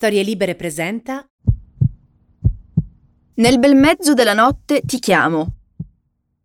[0.00, 1.26] Storie Libere presenta
[3.34, 5.54] Nel bel mezzo della notte ti chiamo.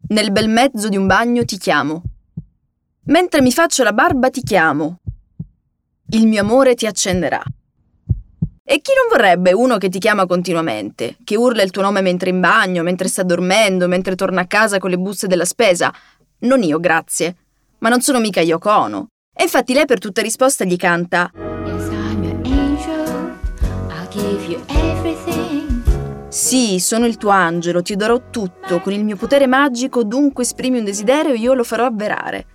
[0.08, 2.02] Nel bel mezzo di un bagno ti chiamo.
[3.04, 5.02] Mentre mi faccio la barba ti chiamo.
[6.10, 7.44] Il mio amore ti accenderà.
[8.64, 12.32] E chi non vorrebbe uno che ti chiama continuamente, che urla il tuo nome mentre
[12.32, 15.94] in bagno, mentre sta dormendo, mentre torna a casa con le buste della spesa?
[16.40, 17.36] Non io, grazie.
[17.78, 19.08] Ma non sono mica Yoko Ono.
[19.32, 21.32] E infatti lei per tutta risposta gli canta
[26.30, 30.80] Sì, sono il tuo angelo, ti darò tutto, con il mio potere magico, dunque esprimi
[30.80, 32.46] un desiderio e io lo farò avverare.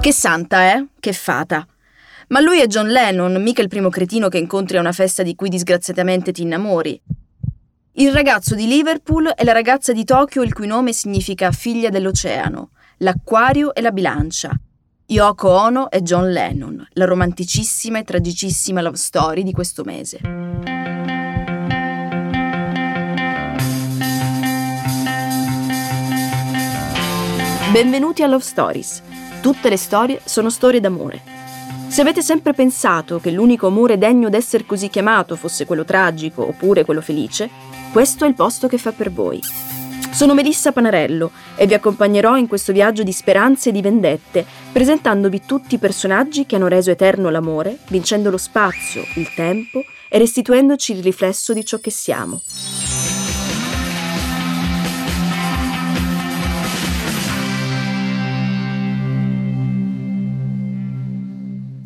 [0.00, 0.86] Che santa, eh?
[1.00, 1.66] Che fata.
[2.28, 5.34] Ma lui è John Lennon, mica il primo cretino che incontri a una festa di
[5.34, 7.00] cui disgraziatamente ti innamori.
[7.92, 12.70] Il ragazzo di Liverpool e la ragazza di Tokyo il cui nome significa figlia dell'oceano,
[12.98, 14.50] l'acquario e la bilancia.
[15.12, 20.18] Yoko Ono e John Lennon, la romanticissima e tragicissima love story di questo mese.
[27.70, 29.02] Benvenuti a Love Stories.
[29.42, 31.20] Tutte le storie sono storie d'amore.
[31.88, 36.86] Se avete sempre pensato che l'unico amore degno d'essere così chiamato fosse quello tragico oppure
[36.86, 37.50] quello felice,
[37.92, 39.42] questo è il posto che fa per voi.
[40.12, 45.46] Sono Melissa Panarello e vi accompagnerò in questo viaggio di speranze e di vendette, presentandovi
[45.46, 50.92] tutti i personaggi che hanno reso eterno l'amore, vincendo lo spazio, il tempo e restituendoci
[50.92, 52.42] il riflesso di ciò che siamo.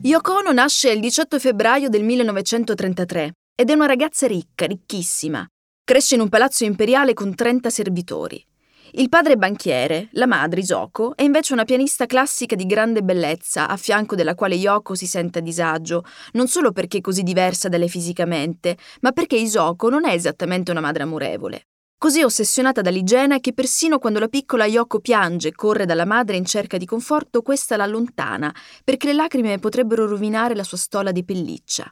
[0.03, 5.47] Yoko nasce il 18 febbraio del 1933 ed è una ragazza ricca, ricchissima.
[5.89, 8.45] Cresce in un palazzo imperiale con 30 servitori.
[8.95, 13.69] Il padre è banchiere, la madre, Isoko, è invece una pianista classica di grande bellezza,
[13.69, 17.69] a fianco della quale Yoko si sente a disagio, non solo perché è così diversa
[17.69, 21.69] da lei fisicamente, ma perché Isoko non è esattamente una madre amorevole.
[21.97, 26.47] Così ossessionata dall'igiene che persino quando la piccola Yoko piange e corre dalla madre in
[26.47, 31.25] cerca di conforto, questa la allontana, perché le lacrime potrebbero rovinare la sua stola di
[31.25, 31.89] pelliccia.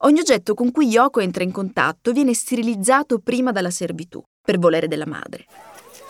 [0.00, 4.88] Ogni oggetto con cui Yoko entra in contatto viene sterilizzato prima dalla servitù, per volere
[4.88, 5.46] della madre.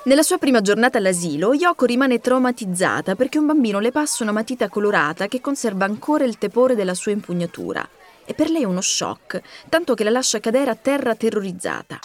[0.07, 4.69] Nella sua prima giornata all'asilo, Yoko rimane traumatizzata perché un bambino le passa una matita
[4.69, 7.89] colorata che conserva ancora il tepore della sua impugnatura.
[8.25, 12.01] E per lei è uno shock, tanto che la lascia cadere a terra terrorizzata.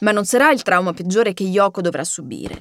[0.00, 2.56] Ma non sarà il trauma peggiore che Yoko dovrà subire.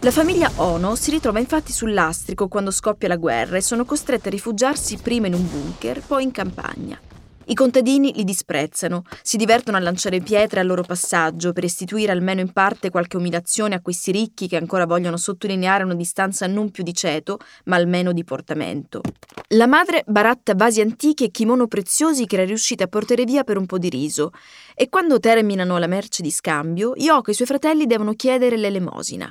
[0.00, 4.28] La famiglia Ono si ritrova infatti sul lastrico quando scoppia la guerra e sono costrette
[4.28, 7.00] a rifugiarsi prima in un bunker, poi in campagna.
[7.46, 12.40] I contadini li disprezzano, si divertono a lanciare pietre al loro passaggio per restituire almeno
[12.40, 16.84] in parte qualche umiliazione a questi ricchi che ancora vogliono sottolineare una distanza non più
[16.84, 19.00] di ceto, ma almeno di portamento.
[19.48, 23.56] La madre baratta vasi antichi e kimono preziosi che era riuscita a portare via per
[23.56, 24.30] un po' di riso,
[24.74, 29.30] e quando terminano la merce di scambio, Yoko e i suoi fratelli devono chiedere l'elemosina.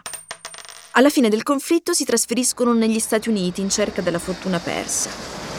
[0.92, 5.51] Alla fine del conflitto si trasferiscono negli Stati Uniti in cerca della fortuna persa.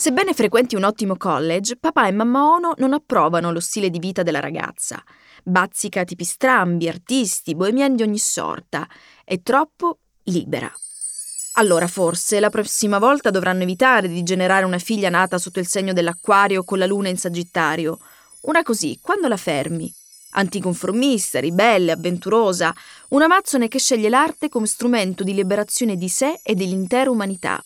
[0.00, 4.22] Sebbene frequenti un ottimo college, papà e mamma Ono non approvano lo stile di vita
[4.22, 4.98] della ragazza.
[5.42, 8.88] Bazzica tipi strambi, artisti, bohemiani di ogni sorta.
[9.22, 10.72] È troppo libera.
[11.56, 15.92] Allora forse la prossima volta dovranno evitare di generare una figlia nata sotto il segno
[15.92, 17.98] dell'acquario con la luna in Sagittario.
[18.44, 19.92] Una così, quando la fermi?
[20.30, 22.74] Anticonformista, ribelle, avventurosa,
[23.10, 27.62] una mazzone che sceglie l'arte come strumento di liberazione di sé e dell'intera umanità.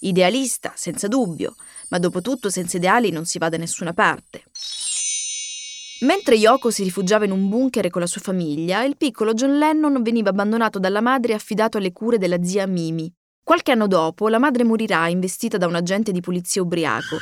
[0.00, 1.54] Idealista, senza dubbio,
[1.88, 4.44] ma dopo tutto senza ideali non si va da nessuna parte.
[6.00, 10.02] Mentre Yoko si rifugiava in un bunker con la sua famiglia, il piccolo John Lennon
[10.02, 13.12] veniva abbandonato dalla madre e affidato alle cure della zia Mimi.
[13.44, 17.18] Qualche anno dopo, la madre morirà investita da un agente di polizia ubriaco.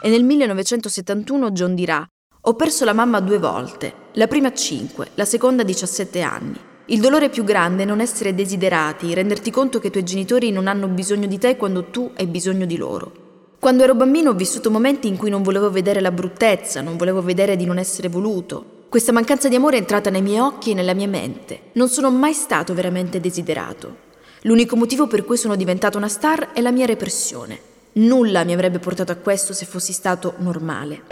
[0.00, 2.06] E nel 1971 John dirà:
[2.42, 6.67] Ho perso la mamma due volte, la prima a 5, la seconda a 17 anni.
[6.90, 10.66] Il dolore più grande è non essere desiderati, renderti conto che i tuoi genitori non
[10.66, 13.12] hanno bisogno di te quando tu hai bisogno di loro.
[13.60, 17.20] Quando ero bambino ho vissuto momenti in cui non volevo vedere la bruttezza, non volevo
[17.20, 18.86] vedere di non essere voluto.
[18.88, 21.64] Questa mancanza di amore è entrata nei miei occhi e nella mia mente.
[21.72, 24.06] Non sono mai stato veramente desiderato.
[24.42, 27.60] L'unico motivo per cui sono diventata una star è la mia repressione.
[27.92, 31.02] Nulla mi avrebbe portato a questo se fossi stato normale.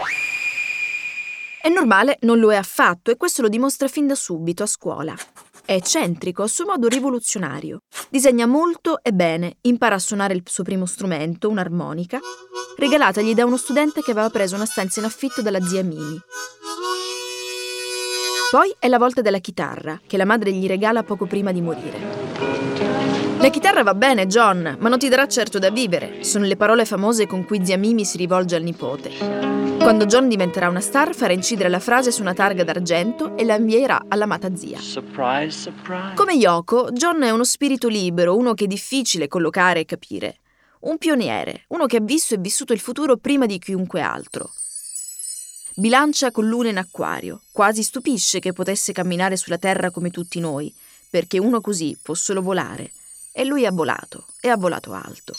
[1.61, 5.15] E normale non lo è affatto e questo lo dimostra fin da subito a scuola.
[5.67, 7.79] È eccentrico, a suo modo rivoluzionario.
[8.09, 12.21] Disegna molto e bene, impara a suonare il suo primo strumento, un'armonica,
[12.77, 16.17] regalatagli da uno studente che aveva preso una stanza in affitto dalla zia Mimi.
[18.49, 22.76] Poi è la volta della chitarra, che la madre gli regala poco prima di morire.
[23.39, 26.23] La chitarra va bene, John, ma non ti darà certo da vivere.
[26.23, 29.11] Sono le parole famose con cui zia Mimi si rivolge al nipote.
[29.77, 33.55] Quando John diventerà una star, farà incidere la frase su una targa d'argento e la
[33.55, 34.79] invierà all'amata zia.
[34.79, 36.13] Surprise, surprise.
[36.15, 40.39] Come Yoko, John è uno spirito libero, uno che è difficile collocare e capire.
[40.81, 44.49] Un pioniere, uno che ha visto e vissuto il futuro prima di chiunque altro.
[45.75, 50.73] Bilancia con luna in acquario, quasi stupisce che potesse camminare sulla terra come tutti noi,
[51.09, 52.91] perché uno così può solo volare.
[53.39, 55.35] E lui ha volato, e ha volato alto.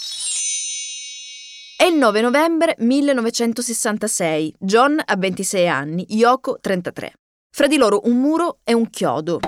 [1.77, 4.55] È il 9 novembre 1966.
[4.57, 7.15] John ha 26 anni, Yoko 33.
[7.51, 9.41] Fra di loro un muro e un chiodo.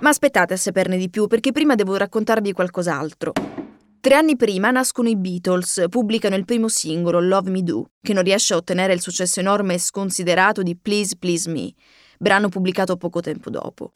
[0.00, 3.32] Ma aspettate a saperne di più perché prima devo raccontarvi qualcos'altro.
[3.98, 8.24] Tre anni prima nascono i Beatles, pubblicano il primo singolo, Love Me Do, che non
[8.24, 11.72] riesce a ottenere il successo enorme e sconsiderato di Please Please Me,
[12.18, 13.92] brano pubblicato poco tempo dopo.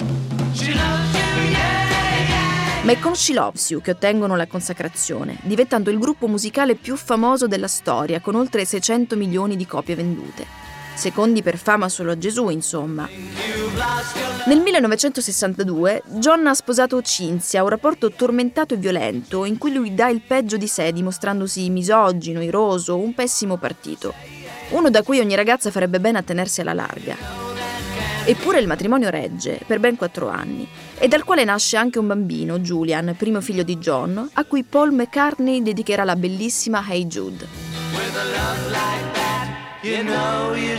[2.83, 3.33] Ma è con She
[3.81, 9.15] che ottengono la consacrazione, diventando il gruppo musicale più famoso della storia, con oltre 600
[9.15, 10.45] milioni di copie vendute.
[10.95, 13.09] Secondi per fama solo a Gesù, insomma.
[14.47, 20.09] Nel 1962 John ha sposato Cinzia, un rapporto tormentato e violento in cui lui dà
[20.09, 24.13] il peggio di sé, dimostrandosi misogino, iroso, un pessimo partito.
[24.71, 27.17] Uno da cui ogni ragazza farebbe bene a tenersi alla larga.
[28.25, 32.59] Eppure il matrimonio regge per ben quattro anni e dal quale nasce anche un bambino,
[32.59, 37.47] Julian, primo figlio di John, a cui Paul McCartney dedicherà la bellissima Hey Jude.
[39.85, 40.79] You know you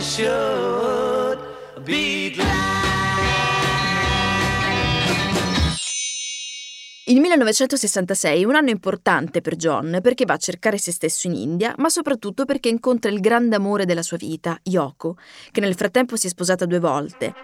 [7.06, 11.34] Il 1966 è un anno importante per John perché va a cercare se stesso in
[11.34, 15.18] India, ma soprattutto perché incontra il grande amore della sua vita, Yoko,
[15.50, 17.34] che nel frattempo si è sposata due volte.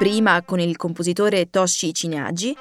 [0.00, 2.56] Prima con il compositore Toshi Chinagi,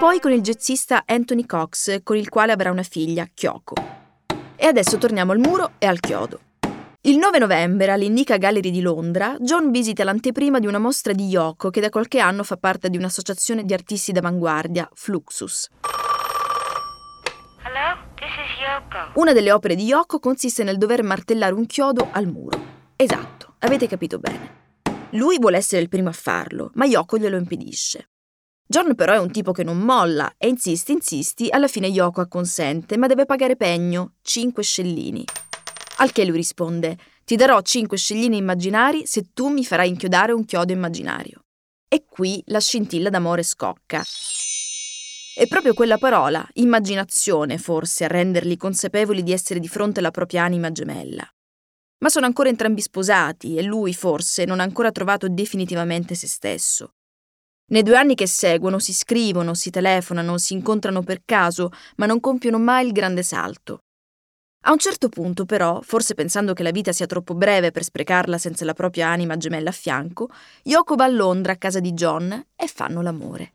[0.00, 3.74] poi con il jazzista Anthony Cox, con il quale avrà una figlia, Kyoko.
[4.56, 6.45] E adesso torniamo al muro e al chiodo.
[7.06, 11.70] Il 9 novembre all'Indica Gallery di Londra, John visita l'anteprima di una mostra di Yoko
[11.70, 15.68] che da qualche anno fa parte di un'associazione di artisti d'avanguardia, Fluxus.
[17.62, 19.20] Hello, this is Yoko.
[19.20, 22.60] Una delle opere di Yoko consiste nel dover martellare un chiodo al muro.
[22.96, 24.54] Esatto, avete capito bene.
[25.10, 28.08] Lui vuole essere il primo a farlo, ma Yoko glielo impedisce.
[28.66, 32.96] John però è un tipo che non molla e insisti, insisti, alla fine Yoko acconsente,
[32.96, 35.24] ma deve pagare pegno, 5 scellini.
[35.98, 40.44] Al che lui risponde: Ti darò cinque scellini immaginari se tu mi farai inchiodare un
[40.44, 41.44] chiodo immaginario.
[41.88, 44.02] E qui la scintilla d'amore scocca.
[45.34, 50.42] È proprio quella parola, immaginazione, forse, a renderli consapevoli di essere di fronte alla propria
[50.42, 51.26] anima gemella.
[51.98, 56.94] Ma sono ancora entrambi sposati e lui, forse, non ha ancora trovato definitivamente se stesso.
[57.68, 62.20] Nei due anni che seguono si scrivono, si telefonano, si incontrano per caso, ma non
[62.20, 63.80] compiono mai il grande salto.
[64.68, 68.36] A un certo punto, però, forse pensando che la vita sia troppo breve per sprecarla
[68.36, 70.28] senza la propria anima gemella a fianco,
[70.64, 73.52] Yoko va a Londra a casa di John e fanno l'amore.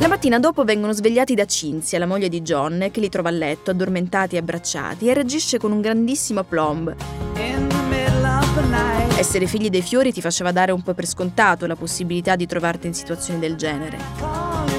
[0.00, 3.32] La mattina dopo vengono svegliati da Cinzia, la moglie di John, che li trova a
[3.32, 6.96] letto, addormentati e abbracciati, e reagisce con un grandissimo aplomb.
[9.18, 12.86] Essere figli dei fiori ti faceva dare un po' per scontato la possibilità di trovarti
[12.86, 14.77] in situazioni del genere.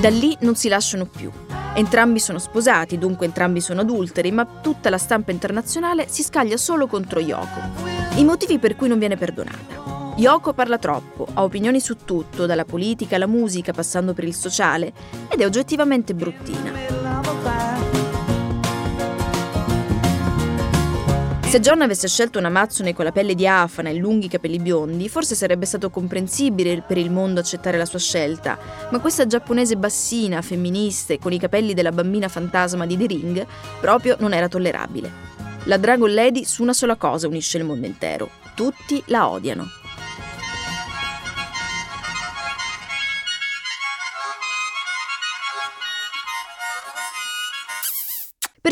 [0.00, 1.28] Da lì non si lasciano più.
[1.74, 6.86] Entrambi sono sposati, dunque entrambi sono adulteri, ma tutta la stampa internazionale si scaglia solo
[6.86, 7.60] contro Yoko.
[8.14, 10.14] I motivi per cui non viene perdonata.
[10.14, 14.92] Yoko parla troppo, ha opinioni su tutto, dalla politica alla musica, passando per il sociale,
[15.28, 17.97] ed è oggettivamente bruttina.
[21.48, 25.34] Se John avesse scelto una Mazzone con la pelle diafana e lunghi capelli biondi, forse
[25.34, 28.58] sarebbe stato comprensibile per il mondo accettare la sua scelta,
[28.90, 33.46] ma questa giapponese bassina, femminista e con i capelli della bambina fantasma di The Ring
[33.80, 35.10] proprio non era tollerabile.
[35.64, 38.28] La Dragon Lady su una sola cosa unisce il mondo intero.
[38.54, 39.77] Tutti la odiano.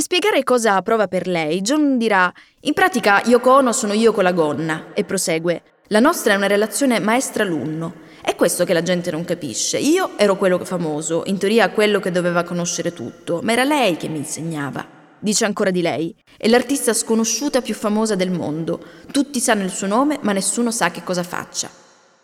[0.06, 4.30] Spiegare cosa prova per lei, John dirà: In pratica, Yoko Ono sono io con la
[4.30, 8.04] gonna, e prosegue: La nostra è una relazione maestra-alunno.
[8.22, 9.78] È questo che la gente non capisce.
[9.78, 14.06] Io ero quello famoso, in teoria quello che doveva conoscere tutto, ma era lei che
[14.06, 14.86] mi insegnava.
[15.18, 18.80] Dice ancora di lei: È l'artista sconosciuta più famosa del mondo.
[19.10, 21.68] Tutti sanno il suo nome, ma nessuno sa che cosa faccia.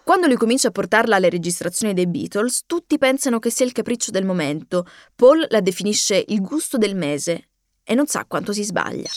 [0.05, 4.13] Quando lui comincia a portarla alle registrazioni dei Beatles, tutti pensano che sia il capriccio
[4.13, 4.87] del momento.
[5.17, 7.49] Paul la definisce il gusto del mese
[7.93, 9.11] e non sa quanto si sbaglia.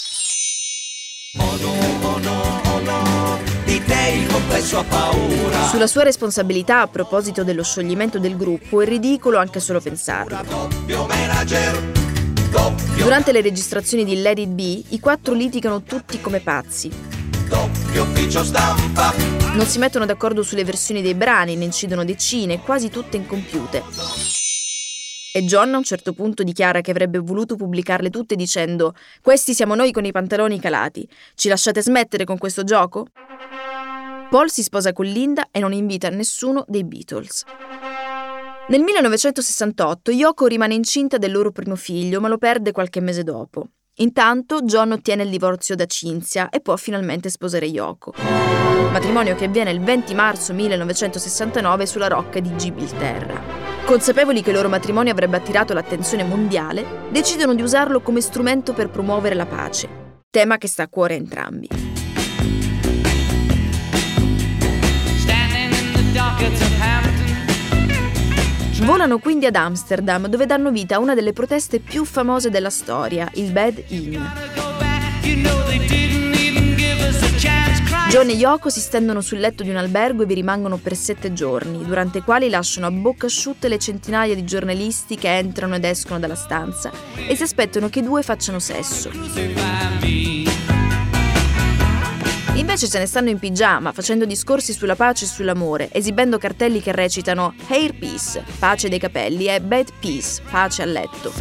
[5.69, 10.67] Sulla sua responsabilità a proposito dello scioglimento del gruppo è ridicolo anche solo pensarlo.
[12.97, 16.91] Durante le registrazioni di Let It Be, i quattro litigano tutti come pazzi.
[19.53, 24.44] Non si mettono d'accordo sulle versioni dei brani, ne incidono decine, quasi tutte incompiute.
[25.35, 29.75] E John a un certo punto dichiara che avrebbe voluto pubblicarle tutte dicendo Questi siamo
[29.75, 31.05] noi con i pantaloni calati.
[31.35, 33.07] Ci lasciate smettere con questo gioco?
[34.29, 37.43] Paul si sposa con Linda e non invita nessuno dei Beatles.
[38.69, 43.67] Nel 1968 Yoko rimane incinta del loro primo figlio, ma lo perde qualche mese dopo.
[43.99, 48.13] Intanto John ottiene il divorzio da Cinzia e può finalmente sposare Yoko.
[48.91, 53.41] Matrimonio che avviene il 20 marzo 1969 sulla rocca di Gibilterra.
[53.85, 58.89] Consapevoli che il loro matrimonio avrebbe attirato l'attenzione mondiale, decidono di usarlo come strumento per
[58.89, 59.87] promuovere la pace,
[60.29, 61.69] tema che sta a cuore a entrambi.
[65.19, 67.14] Standing in the dockets of Hampton.
[68.83, 73.29] Volano quindi ad Amsterdam, dove danno vita a una delle proteste più famose della storia,
[73.35, 73.83] il Bad.
[73.85, 74.19] Cry.
[78.09, 81.33] John e Yoko si stendono sul letto di un albergo e vi rimangono per sette
[81.33, 85.83] giorni, durante i quali lasciano a bocca asciutte le centinaia di giornalisti che entrano ed
[85.83, 86.91] escono dalla stanza
[87.27, 89.09] e si aspettano che i due facciano sesso.
[92.55, 96.93] Invece se ne stanno in pigiama, facendo discorsi sulla pace e sull'amore, esibendo cartelli che
[96.93, 101.33] recitano Hair Peace, pace dei capelli, e Bad Peace, pace a letto.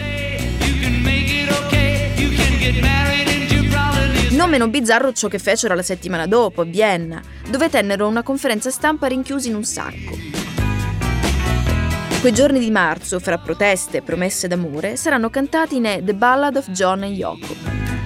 [4.31, 8.71] Non meno bizzarro ciò che fecero la settimana dopo, a Vienna, dove tennero una conferenza
[8.71, 10.19] stampa rinchiusi in un sacco.
[12.21, 16.71] Quei giorni di marzo, fra proteste e promesse d'amore, saranno cantati in The Ballad of
[16.71, 18.04] John e Yoko.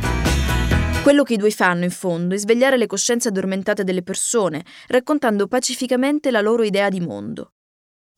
[1.03, 5.47] Quello che i due fanno, in fondo, è svegliare le coscienze addormentate delle persone, raccontando
[5.47, 7.53] pacificamente la loro idea di mondo.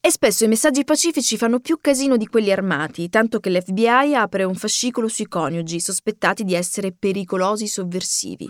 [0.01, 4.45] E spesso i messaggi pacifici fanno più casino di quelli armati, tanto che l'FBI apre
[4.45, 8.49] un fascicolo sui coniugi sospettati di essere pericolosi sovversivi.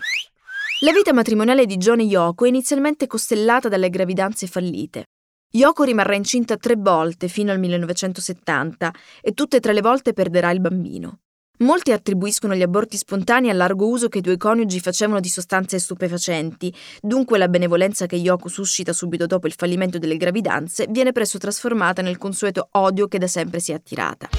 [0.79, 5.03] La vita matrimoniale di John e Yoko è inizialmente costellata dalle gravidanze fallite.
[5.51, 10.49] Yoko rimarrà incinta tre volte fino al 1970 e tutte e tre le volte perderà
[10.51, 11.19] il bambino.
[11.61, 15.77] Molti attribuiscono gli aborti spontanei al largo uso che i due coniugi facevano di sostanze
[15.77, 21.37] stupefacenti, dunque la benevolenza che Yoko suscita subito dopo il fallimento delle gravidanze viene presto
[21.37, 24.29] trasformata nel consueto odio che da sempre si è attirata.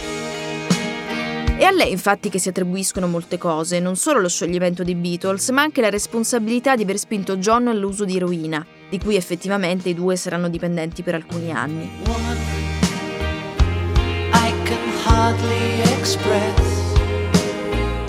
[1.56, 5.50] È a lei infatti che si attribuiscono molte cose, non solo lo scioglimento dei Beatles,
[5.50, 9.94] ma anche la responsabilità di aver spinto John all'uso di eroina, di cui effettivamente i
[9.94, 11.88] due saranno dipendenti per alcuni anni.
[12.04, 12.36] Woman,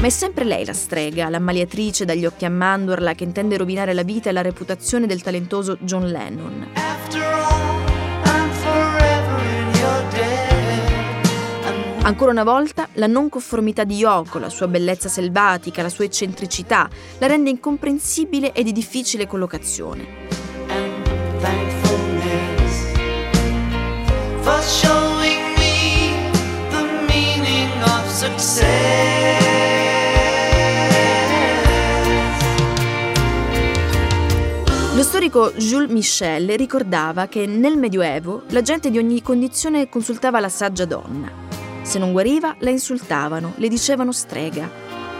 [0.03, 4.03] Ma è sempre lei la strega, l'ammaliatrice dagli occhi a mandorla che intende rovinare la
[4.03, 6.67] vita e la reputazione del talentoso John Lennon.
[12.01, 16.89] Ancora una volta, la non conformità di Yoko, la sua bellezza selvatica, la sua eccentricità,
[17.19, 20.31] la rende incomprensibile e di difficile collocazione.
[24.41, 26.29] for showing me
[26.71, 29.52] the meaning of success.
[35.03, 40.47] Lo storico Jules Michel ricordava che nel Medioevo la gente di ogni condizione consultava la
[40.47, 41.29] saggia donna.
[41.81, 44.71] Se non guariva, la insultavano, le dicevano strega.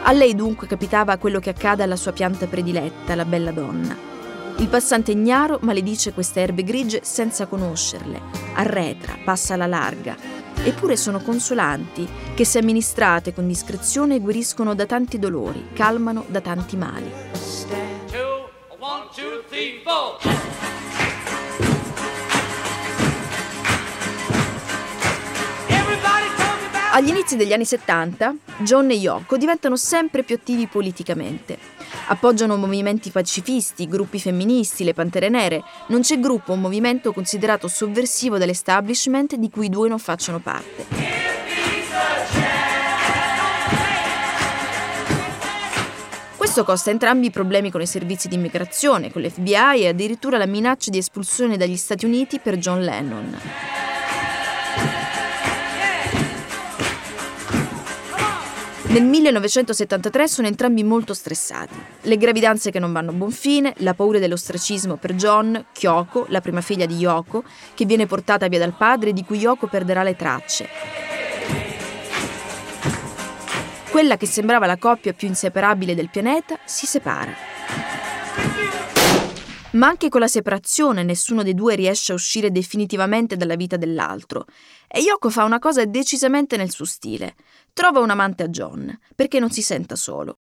[0.03, 3.93] A lei dunque capitava quello che accade alla sua pianta prediletta, la bella donna.
[4.55, 8.21] Il passante ignaro maledice queste erbe grigie senza conoscerle,
[8.53, 10.15] arretra, passa alla larga.
[10.63, 16.77] Eppure sono consolanti, che se amministrate con discrezione guariscono da tanti dolori, calmano da tanti
[16.77, 17.82] mali.
[26.95, 31.57] Agli inizi degli anni 70, John e Yoko diventano sempre più attivi politicamente.
[32.09, 35.63] Appoggiano movimenti pacifisti, gruppi femministi, le Pantere Nere.
[35.87, 40.85] Non c'è gruppo o movimento considerato sovversivo dall'establishment di cui i due non facciano parte.
[46.37, 50.91] Questo costa entrambi problemi con i servizi di immigrazione, con l'FBI e addirittura la minaccia
[50.91, 53.92] di espulsione dagli Stati Uniti per John Lennon.
[58.93, 61.73] Nel 1973 sono entrambi molto stressati.
[62.01, 66.41] Le gravidanze che non vanno a buon fine, la paura dell'ostracismo per John, Kyoko, la
[66.41, 70.15] prima figlia di Yoko, che viene portata via dal padre di cui Yoko perderà le
[70.15, 70.67] tracce.
[73.89, 77.33] Quella che sembrava la coppia più inseparabile del pianeta si separa.
[79.71, 84.45] Ma anche con la separazione nessuno dei due riesce a uscire definitivamente dalla vita dell'altro.
[84.87, 87.33] E Yoko fa una cosa decisamente nel suo stile.
[87.73, 90.35] Trova un amante a John, perché non si senta solo.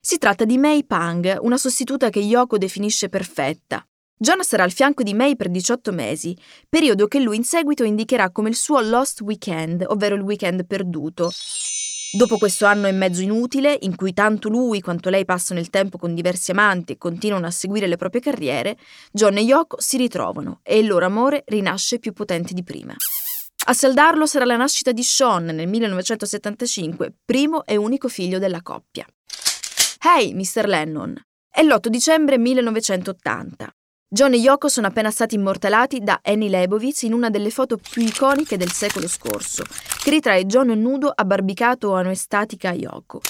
[0.00, 3.86] Si tratta di May Pang, una sostituta che Yoko definisce perfetta.
[4.16, 6.34] John sarà al fianco di May per 18 mesi,
[6.68, 11.30] periodo che lui in seguito indicherà come il suo Lost Weekend, ovvero il weekend perduto.
[12.14, 15.98] Dopo questo anno e mezzo inutile, in cui tanto lui quanto lei passano il tempo
[15.98, 18.78] con diversi amanti e continuano a seguire le proprie carriere,
[19.12, 22.94] John e Yoko si ritrovano e il loro amore rinasce più potente di prima.
[23.64, 29.06] A saldarlo sarà la nascita di Sean nel 1975, primo e unico figlio della coppia.
[30.00, 30.66] Hey, Mr.
[30.66, 31.14] Lennon!
[31.48, 33.72] È l'8 dicembre 1980.
[34.08, 38.02] John e Yoko sono appena stati immortalati da Annie Leibovitz in una delle foto più
[38.02, 39.62] iconiche del secolo scorso,
[40.02, 43.20] che ritrae John nudo abbarbicato a un'estatica a Yoko.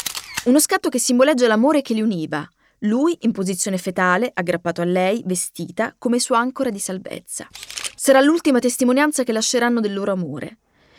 [0.46, 2.48] Uno scatto che simboleggia l'amore che li univa,
[2.84, 7.46] lui in posizione fetale, aggrappato a lei, vestita, come sua ancora di salvezza.
[8.04, 10.56] Sarà l'ultima testimonianza che lasceranno del loro amore.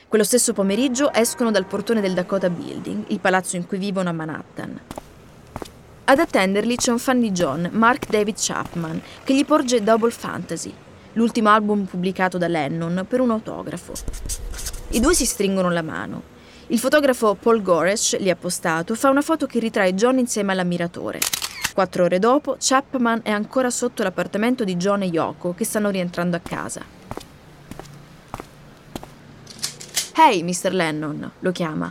[0.08, 4.14] Quello stesso pomeriggio escono dal portone del Dakota Building, il palazzo in cui vivono a
[4.14, 4.80] Manhattan.
[6.06, 10.74] Ad attenderli c'è un fan di John, Mark David Chapman, che gli porge Double Fantasy,
[11.16, 13.92] l'ultimo album pubblicato da Lennon, per un autografo.
[14.92, 16.22] I due si stringono la mano.
[16.68, 21.20] Il fotografo Paul Goresh, lì appostato, fa una foto che ritrae John insieme all'ammiratore.
[21.74, 26.36] Quattro ore dopo, Chapman è ancora sotto l'appartamento di John e Yoko, che stanno rientrando
[26.36, 26.86] a casa.
[30.16, 30.72] Hey, Mr.
[30.72, 31.88] Lennon, lo chiama.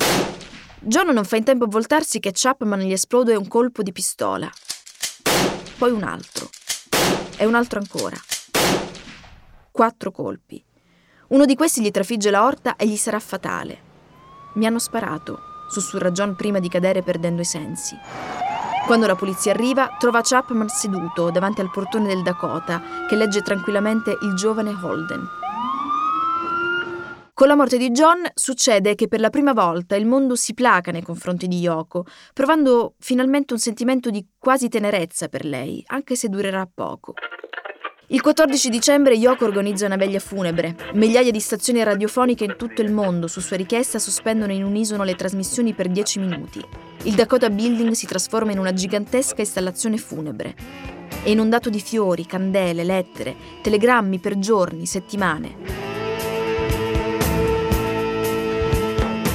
[0.78, 4.48] John non fa in tempo a voltarsi che Chapman gli esplode un colpo di pistola.
[5.76, 6.48] Poi un altro.
[7.36, 8.16] E un altro ancora.
[9.72, 10.62] Quattro colpi.
[11.28, 13.90] Uno di questi gli trafigge la orta e gli sarà fatale.
[14.54, 17.98] Mi hanno sparato, sussurra John prima di cadere perdendo i sensi.
[18.86, 24.18] Quando la polizia arriva, trova Chapman seduto davanti al portone del Dakota, che legge tranquillamente
[24.20, 25.28] il giovane Holden.
[27.32, 30.90] Con la morte di John succede che per la prima volta il mondo si placa
[30.90, 36.28] nei confronti di Yoko, provando finalmente un sentimento di quasi tenerezza per lei, anche se
[36.28, 37.14] durerà poco.
[38.08, 40.76] Il 14 dicembre Yoko organizza una veglia funebre.
[40.92, 45.14] Migliaia di stazioni radiofoniche in tutto il mondo, su sua richiesta, sospendono in unisono le
[45.14, 46.91] trasmissioni per 10 minuti.
[47.04, 50.54] Il Dakota Building si trasforma in una gigantesca installazione funebre.
[51.24, 55.80] È inondato di fiori, candele, lettere, telegrammi per giorni, settimane.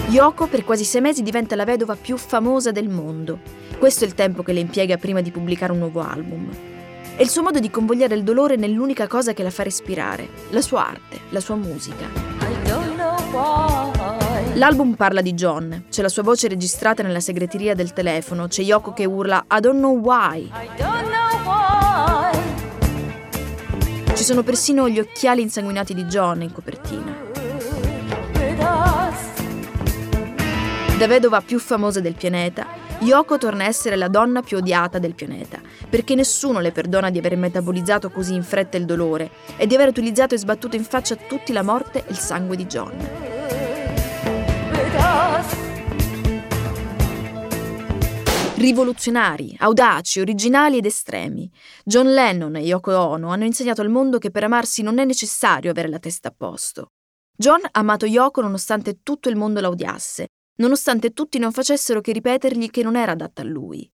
[0.07, 3.39] Yoko per quasi sei mesi diventa la vedova più famosa del mondo.
[3.77, 6.49] Questo è il tempo che le impiega prima di pubblicare un nuovo album.
[7.17, 10.61] È il suo modo di convogliare il dolore nell'unica cosa che la fa respirare, la
[10.61, 12.36] sua arte, la sua musica.
[14.57, 18.91] L'album parla di John, c'è la sua voce registrata nella segreteria del telefono, c'è Yoko
[18.91, 20.49] che urla I don't know why.
[24.15, 27.15] Ci sono persino gli occhiali insanguinati di John in copertina.
[30.97, 32.65] Da vedova più famosa del pianeta,
[33.01, 37.19] Yoko torna a essere la donna più odiata del pianeta, perché nessuno le perdona di
[37.19, 41.13] aver metabolizzato così in fretta il dolore e di aver utilizzato e sbattuto in faccia
[41.13, 43.36] a tutti la morte e il sangue di John.
[48.57, 51.49] Rivoluzionari, audaci, originali ed estremi,
[51.85, 55.69] John Lennon e Yoko Ono hanno insegnato al mondo che per amarsi non è necessario
[55.69, 56.87] avere la testa a posto.
[57.37, 62.11] John ha amato Yoko nonostante tutto il mondo la odiasse nonostante tutti non facessero che
[62.11, 63.89] ripetergli che non era adatta a lui.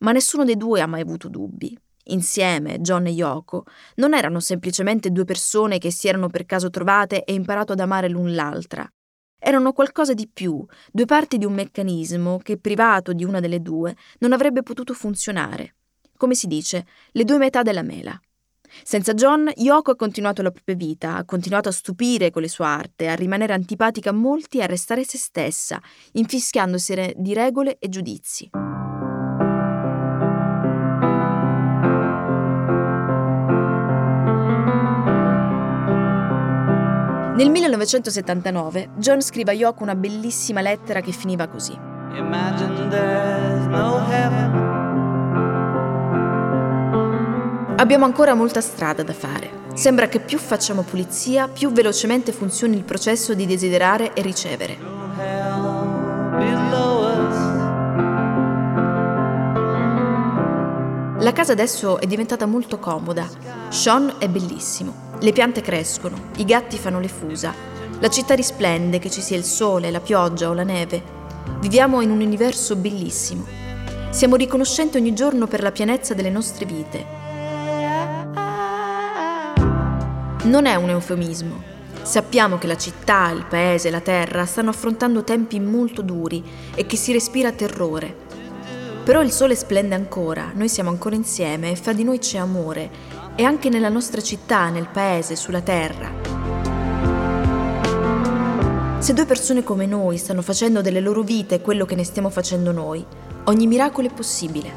[0.00, 1.76] Ma nessuno dei due ha mai avuto dubbi.
[2.08, 3.64] Insieme, John e Yoko,
[3.96, 8.08] non erano semplicemente due persone che si erano per caso trovate e imparato ad amare
[8.08, 8.88] l'un l'altra.
[9.46, 13.94] Erano qualcosa di più, due parti di un meccanismo che, privato di una delle due,
[14.18, 15.76] non avrebbe potuto funzionare.
[16.16, 18.20] Come si dice, le due metà della mela.
[18.82, 22.64] Senza John, Yoko ha continuato la propria vita, ha continuato a stupire con le sue
[22.64, 25.80] arte, a rimanere antipatica a molti e a restare se stessa,
[26.14, 28.50] infischiandosene di regole e giudizi.
[37.36, 41.78] Nel 1979 John scrive a Yoko una bellissima lettera che finiva così.
[47.76, 49.64] Abbiamo ancora molta strada da fare.
[49.74, 54.78] Sembra che più facciamo pulizia, più velocemente funzioni il processo di desiderare e ricevere.
[61.18, 63.26] La casa adesso è diventata molto comoda.
[63.68, 65.14] Sean è bellissimo.
[65.20, 67.54] Le piante crescono, i gatti fanno le fusa.
[68.00, 71.02] La città risplende, che ci sia il sole, la pioggia o la neve.
[71.60, 73.44] Viviamo in un universo bellissimo.
[74.10, 77.24] Siamo riconoscenti ogni giorno per la pienezza delle nostre vite
[80.46, 81.60] Non è un eufemismo.
[82.02, 86.40] Sappiamo che la città, il paese, la terra stanno affrontando tempi molto duri
[86.76, 88.25] e che si respira terrore.
[89.06, 92.90] Però il sole splende ancora, noi siamo ancora insieme e fra di noi c'è amore,
[93.36, 96.10] e anche nella nostra città, nel paese, sulla terra.
[98.98, 102.72] Se due persone come noi stanno facendo delle loro vite quello che ne stiamo facendo
[102.72, 103.06] noi,
[103.44, 104.72] ogni miracolo è possibile.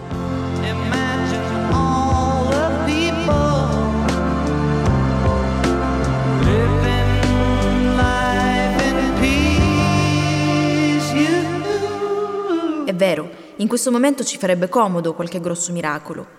[12.86, 16.38] È vero, in questo momento ci farebbe comodo qualche grosso miracolo.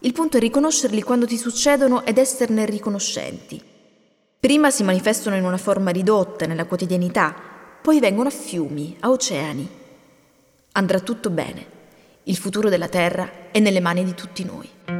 [0.00, 3.60] Il punto è riconoscerli quando ti succedono ed esserne riconoscenti.
[4.38, 7.34] Prima si manifestano in una forma ridotta nella quotidianità,
[7.82, 9.68] poi vengono a fiumi, a oceani.
[10.72, 11.78] Andrà tutto bene.
[12.24, 14.99] Il futuro della Terra è nelle mani di tutti noi.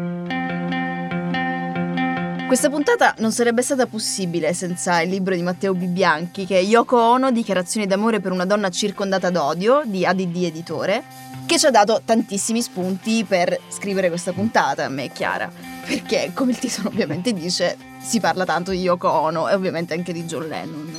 [2.50, 7.00] Questa puntata non sarebbe stata possibile senza il libro di Matteo Bibianchi, che è Yoko
[7.00, 11.04] Ono, Dichiarazioni d'amore per una donna circondata d'odio, di ADD Editore,
[11.46, 15.48] che ci ha dato tantissimi spunti per scrivere questa puntata, a me è chiara.
[15.86, 20.12] Perché, come il titolo ovviamente dice, si parla tanto di Yoko Ono e ovviamente anche
[20.12, 20.92] di John Lennon.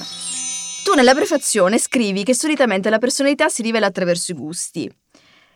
[0.85, 4.89] Tu nella prefazione scrivi che solitamente la personalità si rivela attraverso i gusti.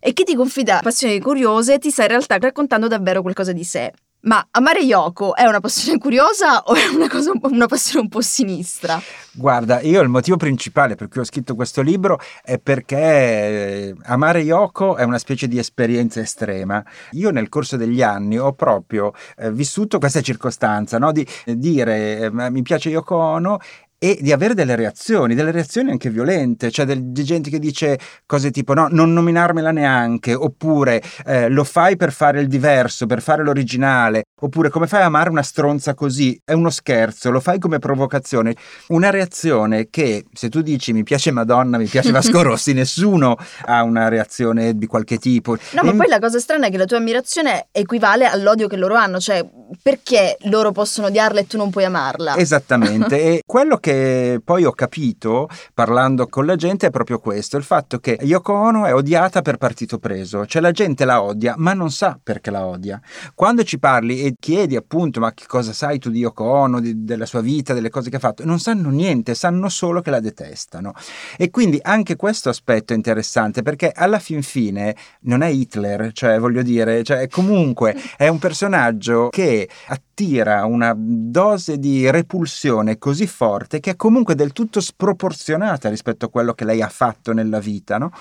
[0.01, 3.93] E chi ti confida passioni curiose ti sta in realtà raccontando davvero qualcosa di sé.
[4.25, 8.21] Ma amare Yoko è una passione curiosa o è una, cosa una passione un po'
[8.21, 8.99] sinistra?
[9.33, 14.39] Guarda, io il motivo principale per cui ho scritto questo libro è perché eh, amare
[14.39, 16.83] Yoko è una specie di esperienza estrema.
[17.11, 21.11] Io nel corso degli anni ho proprio eh, vissuto questa circostanza, no?
[21.11, 23.59] di eh, dire eh, "Ma mi piace Yoko Ono
[24.05, 27.97] e di avere delle reazioni, delle reazioni anche violente, cioè del- di gente che dice
[28.27, 33.21] cose tipo no, non nominarmela neanche, oppure eh, lo fai per fare il diverso, per
[33.21, 36.39] fare l'originale, oppure come fai a amare una stronza così?
[36.43, 38.55] È uno scherzo, lo fai come provocazione.
[38.89, 43.81] Una reazione che se tu dici mi piace Madonna, mi piace Vasco Rossi, nessuno ha
[43.81, 45.55] una reazione di qualche tipo.
[45.71, 48.75] No, ma E- poi la cosa strana è che la tua ammirazione equivale all'odio che
[48.77, 49.43] loro hanno, cioè
[49.81, 52.37] perché loro possono odiarla e tu non puoi amarla?
[52.37, 53.94] Esattamente, e quello che
[54.43, 58.85] poi ho capito parlando con la gente è proprio questo, il fatto che Yoko Ono
[58.85, 62.65] è odiata per partito preso, cioè la gente la odia ma non sa perché la
[62.65, 62.99] odia.
[63.33, 67.03] Quando ci parli e chiedi appunto ma che cosa sai tu di Yoko Ono, di-
[67.03, 70.19] della sua vita, delle cose che ha fatto, non sanno niente, sanno solo che la
[70.19, 70.93] detestano.
[71.37, 76.39] E quindi anche questo aspetto è interessante perché alla fin fine non è Hitler, cioè
[76.39, 79.69] voglio dire, cioè comunque è un personaggio che
[80.15, 86.29] attira una dose di repulsione così forte che è comunque del tutto sproporzionata rispetto a
[86.29, 88.11] quello che lei ha fatto nella vita, no?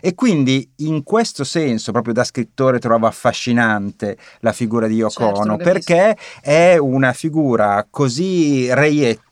[0.00, 5.40] E quindi in questo senso, proprio da scrittore, trovo affascinante la figura di Yoko Certo,
[5.40, 9.28] Ono perché è una figura così reietta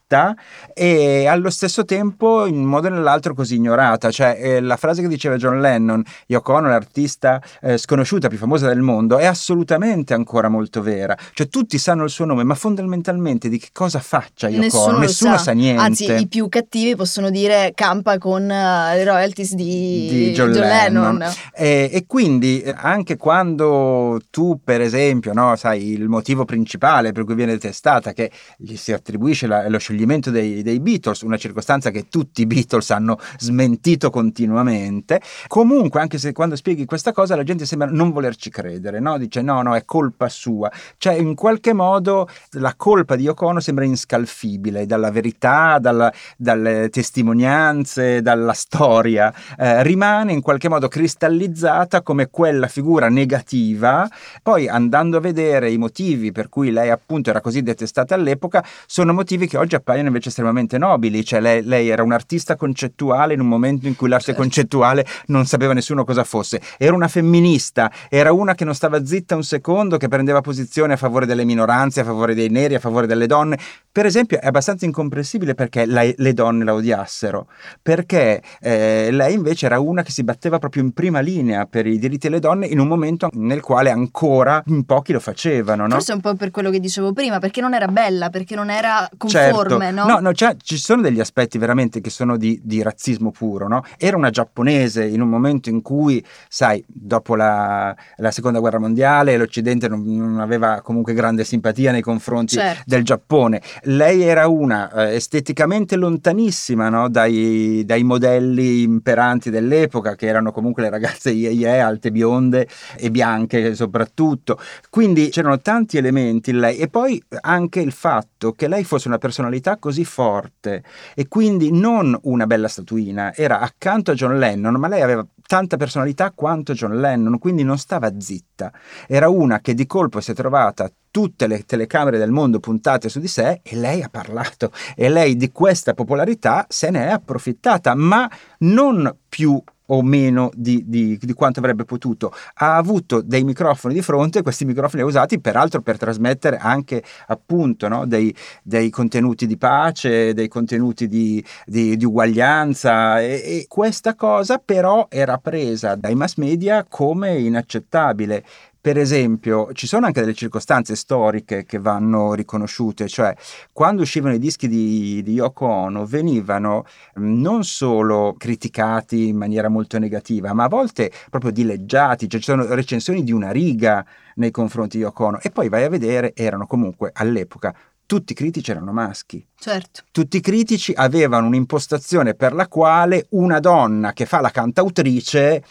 [0.74, 5.02] e allo stesso tempo in un modo o nell'altro così ignorata cioè eh, la frase
[5.02, 10.14] che diceva John Lennon Yoko Ono l'artista eh, sconosciuta più famosa del mondo è assolutamente
[10.14, 14.48] ancora molto vera cioè tutti sanno il suo nome ma fondamentalmente di che cosa faccia
[14.48, 15.42] Yoko Nessuno, Ono nessuno sa.
[15.42, 20.32] sa niente Anzi, i più cattivi possono dire campa con eh, le royalties di, di
[20.32, 21.18] John, John Lennon.
[21.18, 21.32] Lennon.
[21.54, 27.24] E, e quindi eh, anche quando tu, per esempio, no, sai il motivo principale per
[27.24, 31.90] cui viene detestata, che gli si attribuisce la- lo scioglimento dei, dei Beatles, una circostanza
[31.90, 37.42] che tutti i Beatles hanno smentito continuamente, comunque anche se quando spieghi questa cosa la
[37.42, 39.18] gente sembra non volerci credere, no?
[39.18, 43.60] dice no, no, è colpa sua, cioè in qualche modo la colpa di Yoko Ono
[43.60, 52.02] sembra inscalfibile dalla verità, dalla- dalle testimonianze, dalla storia, eh, rimane in qualche modo cristallizzata
[52.02, 54.08] come quella figura negativa.
[54.42, 59.12] Poi andando a vedere i motivi per cui lei appunto era così detestata all'epoca, sono
[59.12, 63.40] motivi che oggi appaiono invece estremamente nobili, cioè lei, lei era un artista concettuale in
[63.40, 64.40] un momento in cui l'arte Certo.
[64.42, 69.34] concettuale non sapeva nessuno cosa fosse, era una femminista, era una che non stava zitta
[69.36, 73.06] un secondo, che prendeva posizione a favore delle minoranze, a favore dei neri, a favore
[73.06, 73.58] delle donne.
[73.90, 77.46] Per esempio è abbastanza incomprensibile perché la- le donne la odiassero,
[77.82, 81.98] perché eh, lei invece era una che si batteva proprio in prima linea per i
[81.98, 85.94] diritti delle donne in un momento nel quale ancora in pochi lo facevano, no?
[85.94, 88.70] Forse è un po' per quello che dicevo prima, perché non era bella, perché non
[88.70, 89.77] era conforme.
[89.78, 90.06] Me, no?
[90.06, 93.82] No, no, c'è- ci sono degli aspetti veramente che sono di, di razzismo puro, no?
[93.96, 99.36] Era una giapponese in un momento in cui, sai, dopo la, la seconda guerra mondiale
[99.36, 102.82] l'Occidente non, non aveva comunque grande simpatia nei confronti Certo.
[102.86, 103.62] del Giappone.
[103.84, 107.08] Lei era una eh, esteticamente lontanissima no?
[107.08, 113.10] dai, dai modelli imperanti dell'epoca, che erano comunque le ragazze ye ye, alte bionde e
[113.10, 114.58] bianche soprattutto.
[114.90, 119.18] Quindi c'erano tanti elementi in lei e poi anche il fatto che lei fosse una
[119.18, 120.82] personalità così forte
[121.14, 125.76] e quindi non una bella statuina, era accanto a John Lennon, ma lei aveva tanta
[125.76, 128.72] personalità quanto John Lennon, quindi non stava zitta.
[129.06, 133.18] Era una che di colpo si è trovata tutte le telecamere del mondo puntate su
[133.18, 137.94] di sé e lei ha parlato e lei di questa popolarità se ne è approfittata,
[137.94, 142.32] ma non più o meno di, di- di quanto avrebbe potuto.
[142.54, 148.06] Ha avuto dei microfoni di fronte, questi microfoni usati peraltro per trasmettere anche appunto no,
[148.06, 154.58] dei, dei contenuti di pace, dei contenuti di, di- di uguaglianza e, e questa cosa
[154.58, 158.44] però era presa dai mass media come inaccettabile.
[158.88, 163.36] Per esempio, ci sono anche delle circostanze storiche che vanno riconosciute, cioè
[163.70, 169.98] quando uscivano i dischi di, di Yoko Ono venivano non solo criticati in maniera molto
[169.98, 174.02] negativa, ma a volte proprio dileggiati, cioè ci sono recensioni di una riga
[174.36, 178.34] nei confronti di Yoko Ono e poi vai a vedere, erano comunque all'epoca tutti i
[178.34, 179.46] critici erano maschi.
[179.54, 180.04] Certo.
[180.10, 185.62] Tutti i critici avevano un'impostazione per la quale una donna che fa la cantautrice,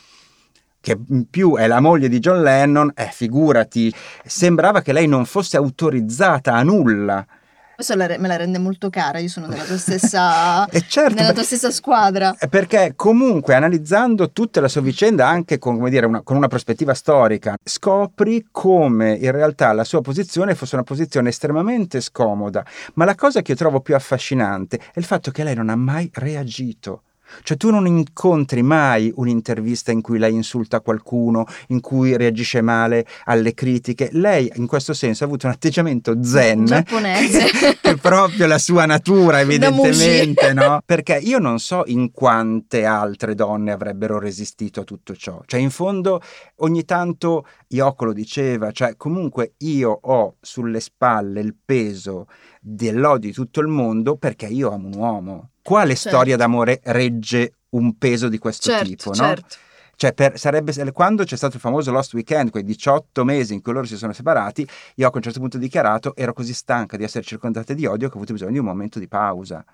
[0.80, 3.94] che in più è la moglie di John Lennon, eh, figurati,
[4.26, 7.26] sembrava che lei non fosse autorizzata a nulla.
[7.78, 11.44] Questo me la rende molto cara, io sono nella tua stessa, E certo, nella tua
[11.44, 12.36] stessa squadra.
[12.40, 16.48] Eh, Perché comunque analizzando tutta la sua vicenda anche con, come dire, una, con una
[16.48, 22.66] prospettiva storica, scopri come in realtà la sua posizione fosse una posizione estremamente scomoda.
[22.96, 25.76] Ma la cosa che io trovo più affascinante è il fatto che lei non ha
[25.76, 27.04] mai reagito.
[27.44, 33.06] Cioè tu non incontri mai un'intervista in cui lei insulta qualcuno, in cui reagisce male
[33.26, 34.10] alle critiche.
[34.14, 37.46] Lei in questo senso ha avuto un atteggiamento zen, Giapponese.
[37.82, 40.82] che è proprio la sua natura evidentemente, no?
[40.86, 45.42] Perché io non so in quante altre donne avrebbero resistito a tutto ciò.
[45.46, 46.22] Cioè in fondo
[46.58, 52.28] ogni tanto Yoko lo diceva, cioè comunque io ho sulle spalle il peso
[52.70, 55.50] dell'odio di tutto il mondo perché io amo un uomo.
[55.62, 56.10] Quale Certo.
[56.10, 59.16] storia d'amore regge un peso di questo certo, tipo, no?
[59.16, 59.56] certo.
[59.96, 63.74] Cioè, per- sarebbe, quando c'è stato il famoso Lost Weekend, quei 18 mesi in cui
[63.74, 67.04] loro si sono separati, io a un certo punto ho dichiarato ero così stanca di
[67.04, 69.66] essere circondata di odio che ho avuto bisogno di un momento di pausa.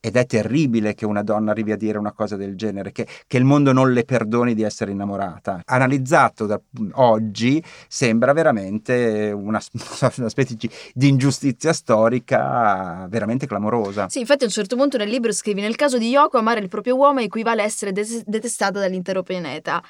[0.00, 3.36] Ed è terribile che una donna arrivi a dire una cosa del genere, che, che
[3.36, 5.62] il mondo non le perdoni di essere innamorata.
[5.64, 6.60] Analizzato da
[6.92, 9.60] oggi sembra veramente una,
[10.18, 14.08] una specie di- ingiustizia storica veramente clamorosa.
[14.08, 16.68] Sì, infatti a un certo punto nel libro scrivi nel caso di Yoko amare il
[16.68, 19.82] proprio uomo equivale a essere detestata dall'intero pianeta.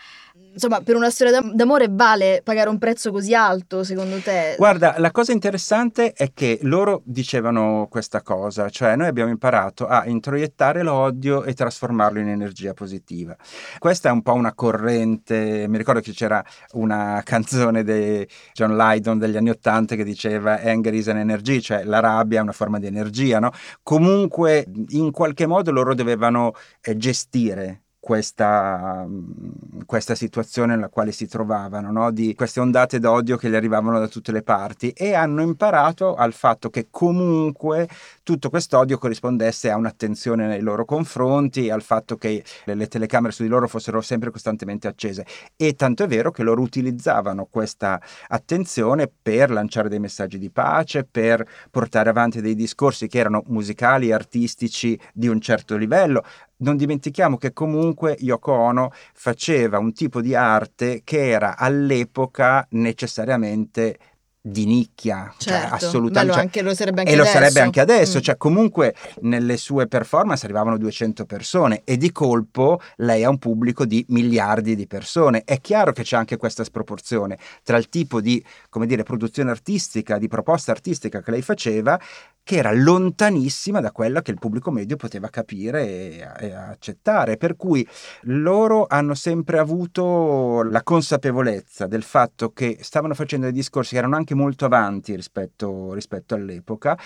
[0.58, 4.56] Insomma, per una storia d'am- d'amore vale pagare un prezzo così alto, secondo te?
[4.58, 10.04] Guarda, la cosa interessante è che loro dicevano questa cosa, cioè noi abbiamo imparato a
[10.06, 13.36] introiettare l'odio e trasformarlo in energia positiva.
[13.78, 19.18] Questa è un po' una corrente, mi ricordo che c'era una canzone di John Lydon
[19.18, 22.80] degli anni Ottanta che diceva anger is an energy, cioè la rabbia è una forma
[22.80, 23.52] di energia, no?
[23.84, 31.28] Comunque in qualche modo loro dovevano eh, gestire questa, mm, questa situazione nella quale si
[31.28, 32.10] trovavano, no?
[32.10, 36.32] di queste ondate d'odio che gli arrivavano da tutte le parti e hanno imparato al
[36.32, 37.86] fatto che comunque
[38.22, 43.42] tutto quest'odio corrispondesse a un'attenzione nei loro confronti al fatto che le, le telecamere su
[43.42, 49.10] di loro fossero sempre costantemente accese e tanto è vero che loro utilizzavano questa attenzione
[49.20, 54.98] per lanciare dei messaggi di pace, per portare avanti dei discorsi che erano musicali artistici
[55.12, 56.24] di un certo livello.
[56.58, 63.98] Non dimentichiamo che comunque Yoko Ono faceva un tipo di arte che era all'epoca necessariamente
[64.40, 65.74] di nicchia, cioè certo.
[65.74, 66.20] assolutamente.
[66.20, 67.36] Bello, cioè, anche, lo sarebbe anche e lo adesso.
[67.38, 68.20] sarebbe anche adesso, Mm.
[68.20, 73.84] cioè comunque nelle sue performance arrivavano 200 persone e di colpo lei ha un pubblico
[73.84, 75.42] di miliardi di persone.
[75.44, 80.18] È chiaro che c'è anche questa sproporzione tra il tipo di, come dire, produzione artistica,
[80.18, 82.00] di proposta artistica che lei faceva
[82.48, 87.36] che era lontanissima da quella che il pubblico medio poteva capire e, e accettare.
[87.36, 87.86] Per cui
[88.22, 94.16] loro hanno sempre avuto la consapevolezza del fatto che stavano facendo dei discorsi che erano
[94.16, 96.98] anche molto avanti rispetto, rispetto all'epoca.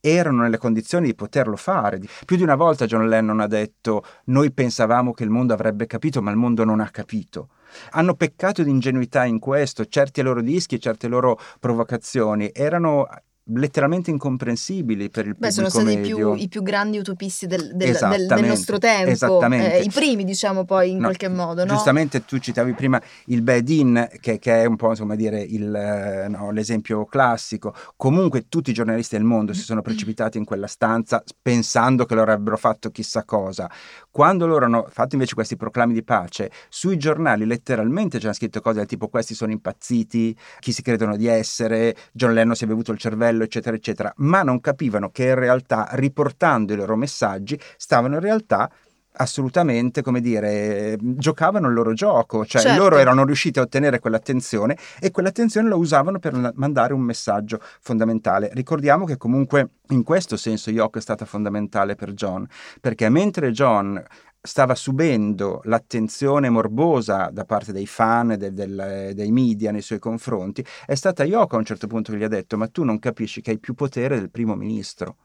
[0.00, 1.98] Erano nelle condizioni di poterlo fare.
[2.26, 6.20] Più di una volta John Lennon ha detto: Noi pensavamo che il mondo avrebbe capito,
[6.20, 7.48] ma il mondo non ha capito.
[7.92, 9.86] Hanno peccato di ingenuità in questo.
[9.86, 13.08] Certi loro dischi, certe loro provocazioni erano
[13.54, 17.72] letteralmente incomprensibili per il Beh, pubblico sono stati i più, i più grandi utopisti del,
[17.74, 21.72] del- del- del nostro tempo, eh, i primi diciamo poi in No, qualche modo, no?
[21.72, 26.28] Giustamente tu citavi prima il Bed-In, che, che è un po' insomma dire il, eh,
[26.28, 27.74] no, l'esempio classico.
[27.96, 32.30] Comunque tutti i giornalisti del mondo si sono precipitati in quella stanza pensando che loro
[32.32, 33.70] avrebbero fatto chissà cosa.
[34.10, 38.78] Quando loro hanno fatto invece questi proclami di pace, sui giornali letteralmente c'erano scritto cose
[38.78, 42.92] del tipo questi sono impazziti, chi si credono di essere, John Lennon si è bevuto
[42.92, 48.14] il cervello, eccetera, eccetera, ma non capivano che in realtà riportando i loro messaggi stavano
[48.14, 48.70] in realtà
[49.20, 52.80] assolutamente, come dire, giocavano il loro gioco, cioè Certo.
[52.80, 58.50] loro erano riusciti a ottenere quell'attenzione e quell'attenzione la usavano per mandare un messaggio fondamentale.
[58.52, 62.46] Ricordiamo che comunque in questo senso Yoko è stata fondamentale per John,
[62.80, 64.00] perché mentre John
[64.40, 69.98] stava subendo l'attenzione morbosa da parte dei fan e del- del- dei media nei suoi
[69.98, 72.98] confronti, è stata Yoko a un certo punto che gli ha detto ma tu non
[72.98, 75.16] capisci che hai più potere del primo ministro,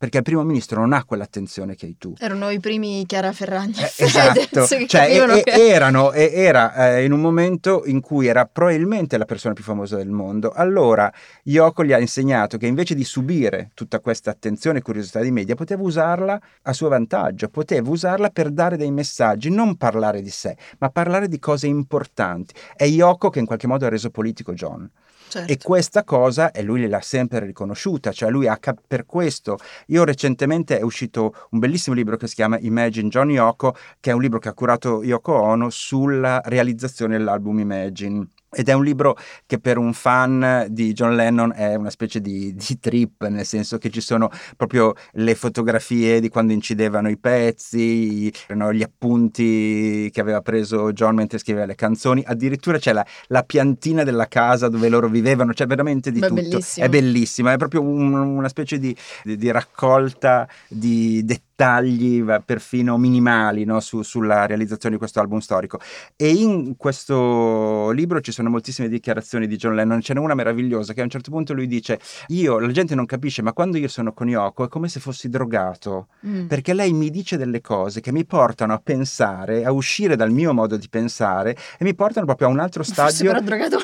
[0.00, 2.14] perché il primo ministro non ha quell'attenzione che hai tu.
[2.18, 7.12] Erano i primi Chiara Ferragni Eh, esatto, cioè, e- che- erano, e- era eh, in
[7.12, 10.52] un momento in cui era probabilmente la persona più famosa del mondo.
[10.52, 15.32] Allora Yoko gli ha insegnato che invece di subire tutta questa attenzione e curiosità dei
[15.32, 20.30] media, poteva usarla a suo vantaggio, poteva usarla per dare dei messaggi, non parlare di
[20.30, 22.54] sé, ma parlare di cose importanti.
[22.74, 24.90] È Yoko che in qualche modo ha reso politico John.
[25.30, 25.52] Certo.
[25.52, 30.02] E questa cosa, e lui l'ha sempre riconosciuta, cioè lui ha cap- per questo, io
[30.02, 34.22] recentemente è uscito un bellissimo libro che si chiama Imagine John Yoko, che è un
[34.22, 38.26] libro che ha curato Yoko Ono sulla realizzazione dell'album Imagine.
[38.52, 42.52] Ed è un libro che per un fan di John Lennon è una specie di,
[42.54, 48.32] di trip, nel senso che ci sono proprio le fotografie di quando incidevano i pezzi,
[48.48, 53.42] no, gli appunti che aveva preso John mentre scriveva le canzoni, addirittura c'è la, la
[53.44, 56.40] piantina della casa dove loro vivevano, c'è veramente di Beh, tutto.
[56.42, 56.86] bellissimo.
[56.86, 62.96] È bellissima, è proprio un- una specie di, di- di raccolta di dettagli va, perfino
[62.98, 65.78] minimali no, su- sulla realizzazione di questo album storico.
[66.16, 70.92] E in questo libro ci sono moltissime dichiarazioni di John Lennon, ce n'è una meravigliosa
[70.92, 73.88] che a un certo punto lui dice, io, la gente non capisce, ma quando io
[73.88, 76.46] sono con Yoko è come se fossi drogato Mm.
[76.46, 80.52] perché lei mi dice delle cose che mi portano a pensare, a uscire dal mio
[80.52, 83.32] modo di pensare e mi portano proprio a un altro stadio.
[83.32, 83.78] però drogato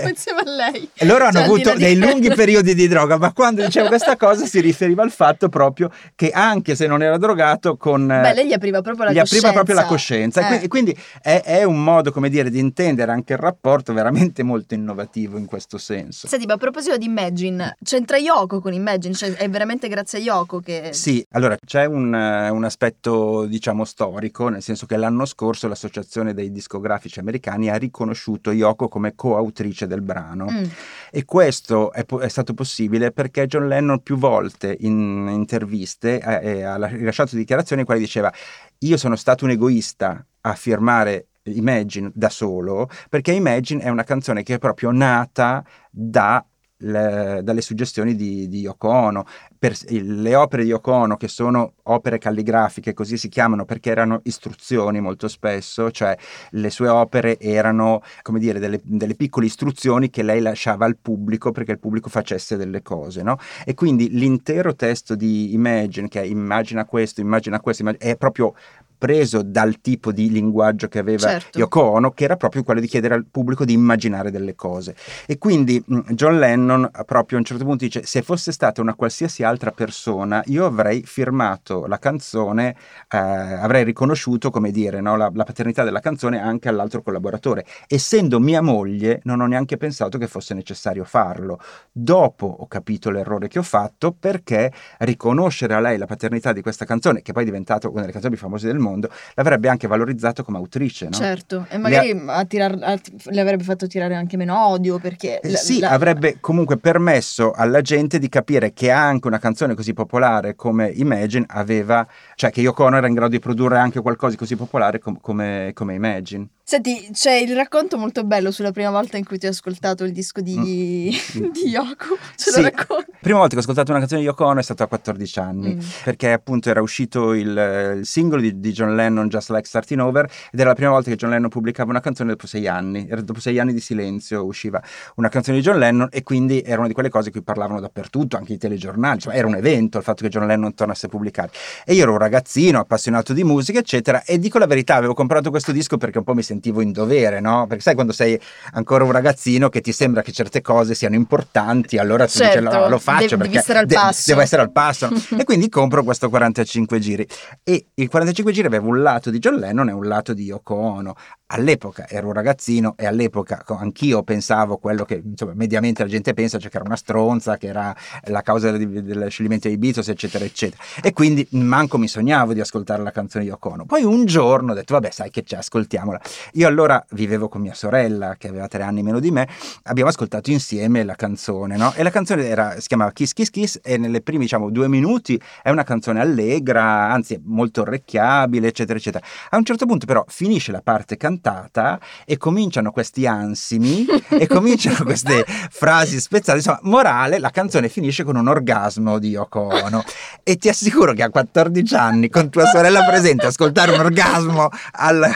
[0.00, 0.88] Beh, insieme a lei.
[0.94, 4.44] E loro hanno Cioè, avuto dei lunghi periodi di droga, ma quando diceva questa cosa
[4.46, 8.52] si riferiva al fatto proprio che anche se non era drogato, con Beh, lei gli
[8.52, 9.46] apriva proprio la gli coscienza.
[9.48, 10.40] apriva proprio la coscienza.
[10.40, 10.46] E Eh.
[10.46, 14.74] quindi, quindi è, è un modo, come dire, di intendere anche il rapporto veramente molto
[14.74, 16.26] innovativo in questo senso.
[16.28, 19.14] Senti, ma a proposito di Imagine, c'entra Yoko con Imagine?
[19.14, 20.90] Cioè, è veramente grazie a Yoko che...
[20.92, 26.34] Sì, allora c'è un, eh, un aspetto diciamo storico, nel senso che l'anno scorso l'associazione
[26.34, 30.64] dei discografici americani ha riconosciuto Yoko come coautrice del brano Mm.
[31.10, 36.62] e questo è, è stato possibile perché John Lennon più volte in interviste eh, eh,
[36.62, 38.32] ha la- rilasciato dichiarazioni in cui diceva
[38.78, 44.42] io sono stato un egoista a firmare Imagine da solo perché Imagine è una canzone
[44.44, 46.44] che è proprio nata da
[46.82, 49.24] le- dalle suggestioni di, di Yoko Ono.
[49.58, 54.20] Per, le opere di Yoko Ono, che sono opere calligrafiche, così si chiamano, perché erano
[54.24, 56.16] istruzioni molto spesso, cioè
[56.50, 61.50] le sue opere erano, come dire, delle, delle piccole istruzioni che lei lasciava al pubblico
[61.52, 63.36] perché il pubblico facesse delle cose, no?
[63.64, 68.54] E quindi l'intero testo di Imagine, che è immagina questo, immagina questo, immagina- è proprio
[69.02, 71.58] preso dal tipo di linguaggio che aveva Certo.
[71.58, 74.94] Yoko Ono, che era proprio quello di chiedere al pubblico di immaginare delle cose.
[75.26, 78.80] E quindi mh, John Lennon eh, proprio a un certo punto dice, se fosse stata
[78.80, 82.76] una qualsiasi altra persona, io avrei firmato la canzone,
[83.10, 87.66] eh, avrei riconosciuto, come dire, no, la, la paternità della canzone anche all'altro collaboratore.
[87.88, 91.58] Essendo mia moglie, non ho neanche pensato che fosse necessario farlo.
[91.90, 96.84] Dopo ho capito l'errore che ho fatto perché riconoscere a lei la paternità di questa
[96.84, 98.90] canzone, che poi è diventata una delle canzoni più famose del mondo,
[99.34, 101.12] l'avrebbe anche valorizzato come autrice, no?
[101.12, 105.40] Certo, e magari a tirar- a- le avrebbe fatto tirare anche meno odio perché...
[105.40, 109.74] Eh, la- sì, la- avrebbe comunque permesso alla gente di capire che anche una canzone
[109.74, 114.00] così popolare come Imagine aveva, cioè che Yoko Ono era in grado di produrre anche
[114.00, 116.48] qualcosa di così popolare com- come, come Imagine.
[116.64, 120.12] Senti, c'è il racconto molto bello sulla prima volta in cui ti ho ascoltato il
[120.12, 120.62] disco di, Mm.
[121.52, 122.16] di Yoko.
[122.36, 122.62] Ce Sì.
[122.62, 123.10] lo racconti?
[123.20, 125.74] Prima volta che ho ascoltato una canzone di Yoko Ono è stato a 14 anni,
[125.74, 125.80] Mm.
[126.04, 130.24] perché appunto era uscito il, il singolo di, di John Lennon, Just Like Starting Over,
[130.50, 133.06] ed era la prima volta che John Lennon pubblicava una canzone dopo sei anni.
[133.08, 134.82] Era dopo sei anni di silenzio usciva
[135.16, 138.36] una canzone di John Lennon e quindi era una di quelle cose che parlavano dappertutto,
[138.36, 141.50] anche i telegiornali, insomma, era un evento il fatto che John Lennon tornasse a pubblicare.
[141.84, 145.50] E io ero un ragazzino appassionato di musica, eccetera, e dico la verità, avevo comprato
[145.50, 147.66] questo disco perché un po' mi sentivo in dovere, no?
[147.66, 148.38] Perché sai quando sei
[148.72, 152.72] ancora un ragazzino che ti sembra che certe cose siano importanti, allora tu Certo, dici
[152.74, 155.08] "No, lo faccio devi- perché devi stare al de- passo." devo essere al passo.
[155.38, 157.26] e quindi compro questo 45 giri.
[157.62, 160.74] E il 45 giri aveva un lato di John Lennon e un lato di Yoko
[160.74, 161.14] Ono.
[161.52, 166.58] All'epoca ero un ragazzino e all'epoca anch'io pensavo quello che insomma, mediamente la gente pensa,
[166.58, 167.94] cioè che era una stronza, che era
[168.28, 170.82] la causa del, del scioglimento dei Beatles, eccetera, eccetera.
[171.02, 173.84] E quindi manco mi sognavo di ascoltare la canzone di Yoko Ono.
[173.84, 176.20] Poi un giorno ho detto, vabbè, sai che c'è, ascoltiamola.
[176.54, 179.46] Io allora vivevo con mia sorella, che aveva tre anni meno di me,
[179.84, 181.92] abbiamo ascoltato insieme la canzone, no?
[181.94, 185.38] E la canzone era, si chiamava Kiss Kiss Kiss e nelle primi, diciamo, due minuti
[185.62, 189.24] è una canzone allegra, anzi molto orecchiabile, eccetera, eccetera.
[189.50, 194.98] A un certo punto però finisce la parte cantata e cominciano questi ansimi e cominciano
[195.04, 196.58] queste frasi spezzate.
[196.58, 200.04] Insomma, morale, la canzone finisce con un orgasmo di Yoko Ono.
[200.42, 205.30] E ti assicuro che a 14 anni, con tua sorella presente, ascoltare un orgasmo al,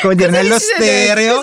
[0.00, 1.40] come dire, Cosa nello stereo.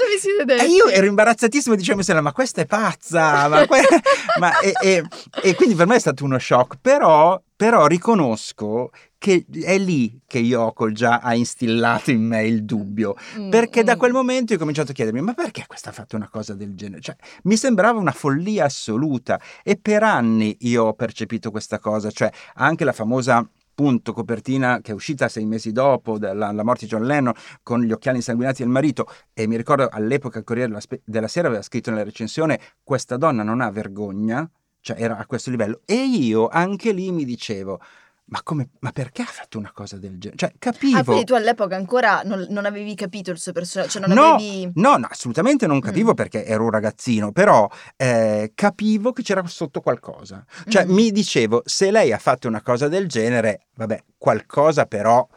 [0.60, 3.82] E io ero imbarazzatissimo, dicevo a mia sorella, ma questa è pazza, ma que-
[4.40, 5.04] ma- e, e-
[5.42, 10.40] e quindi per me è stato uno shock, però, però riconosco che è lì che
[10.40, 13.98] Yoko già ha instillato in me il dubbio, Mm, perché da mm.
[13.98, 16.76] quel momento io ho cominciato a chiedermi, ma perché questa ha fatto una cosa del
[16.76, 17.00] genere?
[17.00, 22.30] Cioè, mi sembrava una follia assoluta e per anni io ho percepito questa cosa, cioè
[22.56, 26.92] anche la famosa appunto copertina che è uscita sei mesi dopo dalla la morte di
[26.92, 27.34] John Lennon
[27.64, 31.48] con gli occhiali insanguinati del marito e mi ricordo all'epoca il Corriere della, della Sera
[31.48, 34.48] aveva scritto nella recensione questa donna non ha vergogna
[34.84, 37.80] cioè era a questo livello e io anche lì mi dicevo
[38.26, 41.34] ma come ma perché ha fatto una cosa del genere cioè capivo Ah, quindi tu
[41.34, 44.72] all'epoca ancora non, non avevi capito il suo personaggio, cioè non No, avevi...
[44.76, 46.16] No, no, assolutamente non capivo Mm.
[46.16, 50.46] perché ero un ragazzino, però eh, capivo che c'era sotto qualcosa.
[50.68, 50.92] Cioè Mm.
[50.94, 55.28] mi dicevo, se lei ha fatto una cosa del genere, vabbè, qualcosa però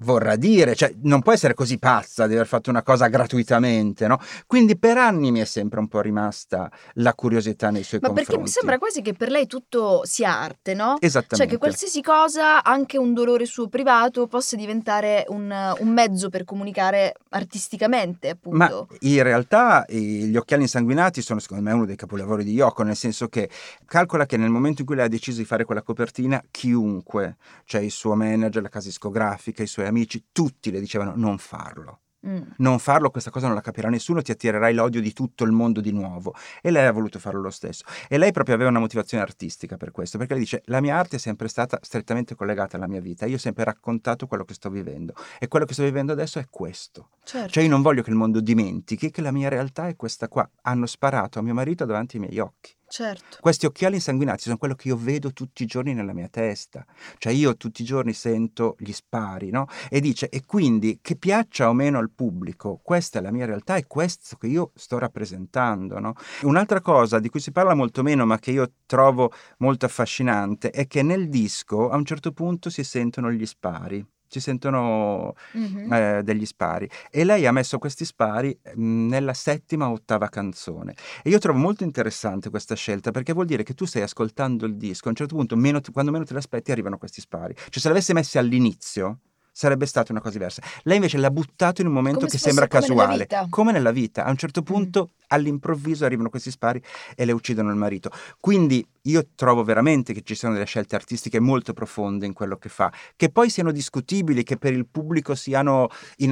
[0.00, 4.18] vorrà dire, cioè non può essere così pazza di aver fatto una cosa gratuitamente, no?
[4.46, 8.30] Quindi per anni mi è sempre un po' rimasta la curiosità nei suoi Ma confronti.
[8.32, 10.96] perché mi sembra quasi che per lei tutto sia arte, no?
[11.00, 11.36] Esattamente.
[11.36, 16.44] Cioè che qualsiasi cosa, anche un dolore suo privato, possa diventare un, un mezzo per
[16.44, 18.88] comunicare artisticamente, Ma appunto.
[19.00, 22.96] in realtà i- gli occhiali insanguinati sono secondo me uno dei capolavori di Yoko, nel
[22.96, 23.50] senso che
[23.84, 27.80] calcola che nel momento in cui lei ha deciso di fare quella copertina, chiunque, cioè
[27.82, 32.00] il suo manager, la casa discografica, i suoi amici, tutti le dicevano non farlo.
[32.26, 32.42] Mm.
[32.58, 35.80] Non farlo, questa cosa non la capirà nessuno, ti attirerai l'odio di tutto il mondo
[35.80, 36.34] di nuovo.
[36.60, 37.84] E lei ha voluto farlo lo stesso.
[38.08, 41.16] E lei proprio aveva una motivazione artistica per questo, perché lei dice: La mia arte
[41.16, 43.24] è sempre stata strettamente collegata alla mia vita.
[43.24, 45.14] Io ho sempre raccontato quello che sto vivendo.
[45.38, 47.10] E quello che sto vivendo adesso è questo.
[47.24, 47.50] Certo.
[47.50, 50.48] Cioè io non voglio che il mondo dimentichi che la mia realtà è questa qua.
[50.62, 52.74] Hanno sparato a mio marito davanti ai miei occhi.
[52.90, 53.38] Certo.
[53.40, 56.84] Questi occhiali insanguinati sono quello che io vedo tutti i giorni nella mia testa.
[57.18, 59.66] Cioè io tutti i giorni sento gli spari, no?
[59.88, 63.76] E dice, e quindi che piaccia o meno al pubblico, questa è la mia realtà
[63.76, 66.14] e questo che io sto rappresentando, no?
[66.42, 70.86] Un'altra cosa di cui si parla molto meno, ma che io trovo molto affascinante, è
[70.86, 74.04] che nel disco a un certo punto si sentono gli spari.
[74.30, 75.92] Si sentono Mhm.
[75.92, 76.88] eh, degli spari.
[77.10, 80.94] E lei ha messo questi spari mh, nella settima o ottava canzone.
[81.22, 84.76] E io trovo molto interessante questa scelta perché vuol dire che tu stai ascoltando il
[84.76, 87.54] disco a un certo punto meno quando meno te l'aspetti arrivano questi spari.
[87.54, 89.18] Cioè se l'avesse messi all'inizio
[89.52, 92.66] sarebbe stata una cosa diversa lei invece l'ha buttato in un momento Come che sembra
[92.68, 93.46] come nella casuale vita.
[93.50, 94.64] come nella vita a un certo Mm.
[94.64, 96.82] punto all'improvviso arrivano questi spari
[97.14, 101.40] e le uccidono il marito quindi io trovo veramente che ci siano delle scelte artistiche
[101.40, 105.88] molto profonde in quello che fa che poi siano discutibili, che per il pubblico siano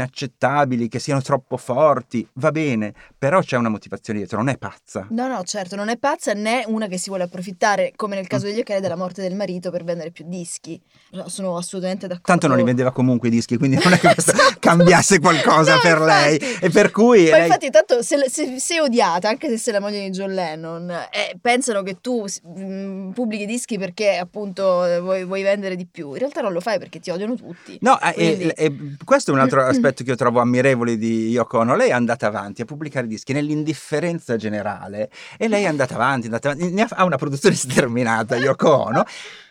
[0.08, 5.06] inaccettabili, che siano troppo forti, va bene, però c'è una motivazione dietro, non è pazza.
[5.10, 8.46] No, no, certo, non è pazza né una che si vuole approfittare, come nel caso
[8.46, 10.80] degli occhiali, della morte del marito per vendere più dischi.
[11.12, 12.26] No, sono assolutamente d'accordo.
[12.26, 15.80] Tanto non li vendeva comunque i dischi, quindi non è che questo cambiasse qualcosa No,
[15.80, 16.34] per lei.
[16.34, 16.64] infatti.
[16.66, 19.80] E per cui Ma lei- infatti, tanto se, se, se odiata, anche se sei la
[19.80, 22.24] moglie di John Lennon, eh, pensano che tu
[22.58, 26.12] mm, pubblichi dischi perché appunto eh, vuoi, vuoi vendere di più.
[26.12, 27.76] In realtà non lo fai perché ti odiano tutti.
[27.80, 31.28] No, eh, Quindi- e- e questo è un altro aspetto che io trovo ammirevole di
[31.30, 31.74] Yoko Ono.
[31.76, 36.50] Lei è andata avanti a pubblicare dischi nell'indifferenza generale e lei è andata avanti, andata
[36.50, 39.04] avanti ha una produzione sterminata Yoko Ono.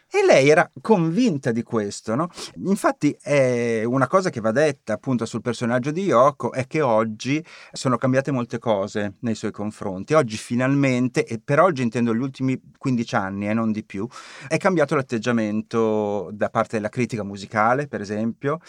[0.10, 2.30] E lei era convinta di questo, no?
[2.66, 7.44] Infatti è una cosa che va detta appunto sul personaggio di Yoko è che oggi
[7.74, 10.14] sono cambiate molte cose nei suoi confronti.
[10.14, 14.08] Oggi finalmente, e per oggi intendo gli ultimi 15 anni e non di più,
[14.48, 18.60] è cambiato l'atteggiamento da parte della critica musicale, per esempio,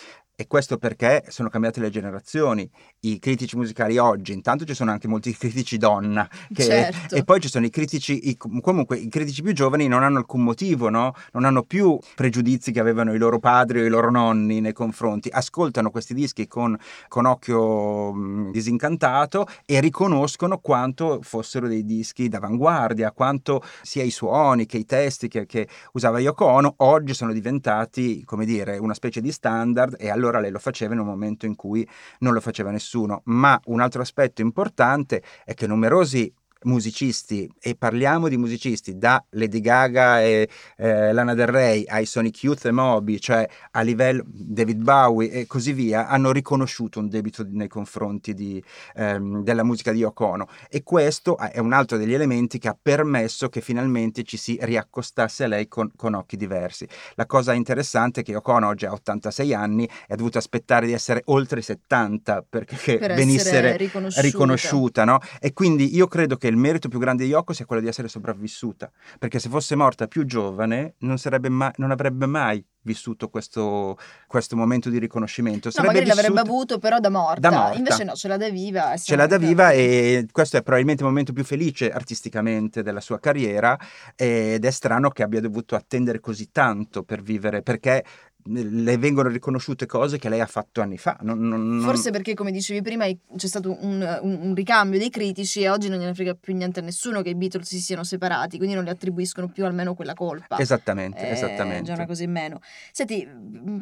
[0.40, 2.70] E questo perché sono cambiate le generazioni.
[3.00, 7.16] I critici musicali oggi, intanto ci sono anche molti critici donna, che- Certo.
[7.16, 10.44] e poi ci sono i critici, i- comunque i critici più giovani non hanno alcun
[10.44, 11.12] motivo, no?
[11.32, 15.28] non hanno più pregiudizi che avevano i loro padri o i loro nonni nei confronti,
[15.28, 16.78] ascoltano questi dischi con,
[17.08, 24.66] con occhio mh, disincantato e riconoscono quanto fossero dei dischi d'avanguardia, quanto sia i suoni
[24.66, 29.20] che i testi che, che usava Yoko Ono oggi sono diventati, come dire, una specie
[29.20, 32.70] di standard e allora lei lo faceva in un momento in cui non lo faceva
[32.70, 33.22] nessuno.
[33.24, 36.32] Ma un altro aspetto importante è che numerosi
[36.64, 42.42] musicisti e parliamo di musicisti da Lady Gaga e eh, Lana Del Rey ai Sonic
[42.42, 47.46] Youth e Moby cioè a livello David Bowie e così via hanno riconosciuto un debito
[47.48, 48.62] nei confronti di,
[48.96, 52.76] ehm, della musica di Yoko Ono e questo è un altro degli elementi che ha
[52.80, 58.20] permesso che finalmente ci si riaccostasse a lei con, con occhi diversi la cosa interessante
[58.20, 61.60] è che Yoko Ono oggi ha 86 anni e ha dovuto aspettare di essere oltre
[61.60, 64.20] i 70 perché Per venisse riconosciuta.
[64.22, 65.18] riconosciuta no?
[65.40, 68.08] e quindi io credo che il merito più grande di Yoko sia quello di essere
[68.08, 73.98] sopravvissuta perché se fosse morta più giovane non, sarebbe mai, non avrebbe mai vissuto questo,
[74.26, 77.50] questo momento di riconoscimento No, sarebbe magari l'avrebbe vissuto- avuto però da morta.
[77.50, 77.76] Da morta.
[77.76, 78.96] Invece no, ce l'ha da viva.
[78.96, 83.20] ce l'ha da viva e questo è probabilmente il momento più felice artisticamente della sua
[83.20, 83.78] carriera
[84.16, 88.04] ed è strano che abbia dovuto attendere così tanto per vivere perché
[88.44, 91.18] le vengono riconosciute cose che lei ha fatto anni fa.
[91.20, 93.04] Non- non- Forse perché, come dicevi prima,
[93.36, 96.80] c'è stato un, un- un ricambio dei critici e oggi non gliene frega più niente
[96.80, 100.14] a nessuno che i Beatles si siano separati, quindi non le attribuiscono più almeno quella
[100.14, 100.56] colpa.
[100.58, 101.82] Esattamente, È esattamente.
[101.82, 102.60] già una cosa in meno.
[102.92, 103.28] Senti,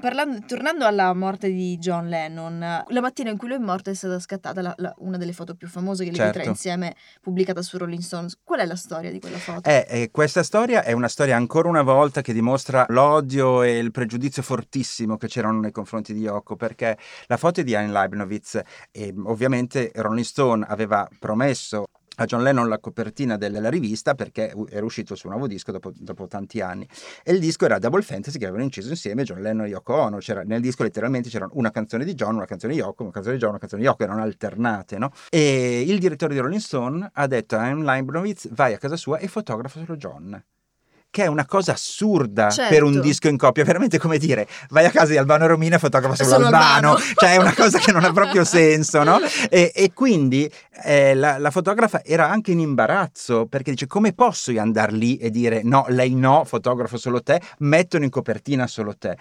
[0.01, 3.95] parlando- tornando alla morte di John Lennon, la mattina in cui lui è morto è
[3.95, 6.49] stata scattata la- la- una delle foto più famose che li Certo.
[6.49, 8.39] insieme, pubblicata su Rolling Stones.
[8.43, 9.69] Qual è la storia di quella foto?
[9.69, 13.91] Eh, eh, questa storia è una storia ancora una volta che dimostra l'odio e il
[13.93, 18.61] pregiudizio fortissimo che c'erano nei confronti di Yoko, perché la foto è di Anne Leibnovitz
[18.93, 21.87] e ovviamente Rolling Stone aveva promesso
[22.19, 25.93] a John Lennon la copertina della rivista perché era uscito su un nuovo disco dopo,
[25.95, 26.89] dopo tanti anni.
[27.25, 30.19] E il disco era Double Fantasy che avevano inciso insieme John Lennon e Yoko Ono.
[30.19, 33.35] C'era- nel disco letteralmente c'erano una canzone di John, una canzone di Yoko, una canzone
[33.35, 35.11] di John, una canzone di Yoko erano alternate no?
[35.29, 39.19] e il direttore di Rolling Stone ha detto a Anne Leibnovitz vai a casa sua
[39.19, 40.43] e fotografa solo John
[41.17, 42.75] che è una cosa assurda Certo.
[42.75, 45.79] per un disco in coppia, veramente come dire, vai a casa di Albano Romina e
[45.79, 46.99] fotografa solo, Solo Albano, Albano.
[47.17, 49.19] cioè è una cosa che non ha proprio senso, no?
[49.49, 50.51] E, e quindi
[50.85, 55.17] eh, la, la fotografa era anche in imbarazzo perché dice come posso io andare lì
[55.17, 59.17] e dire no, lei no, fotografo solo te, mettono in copertina solo te.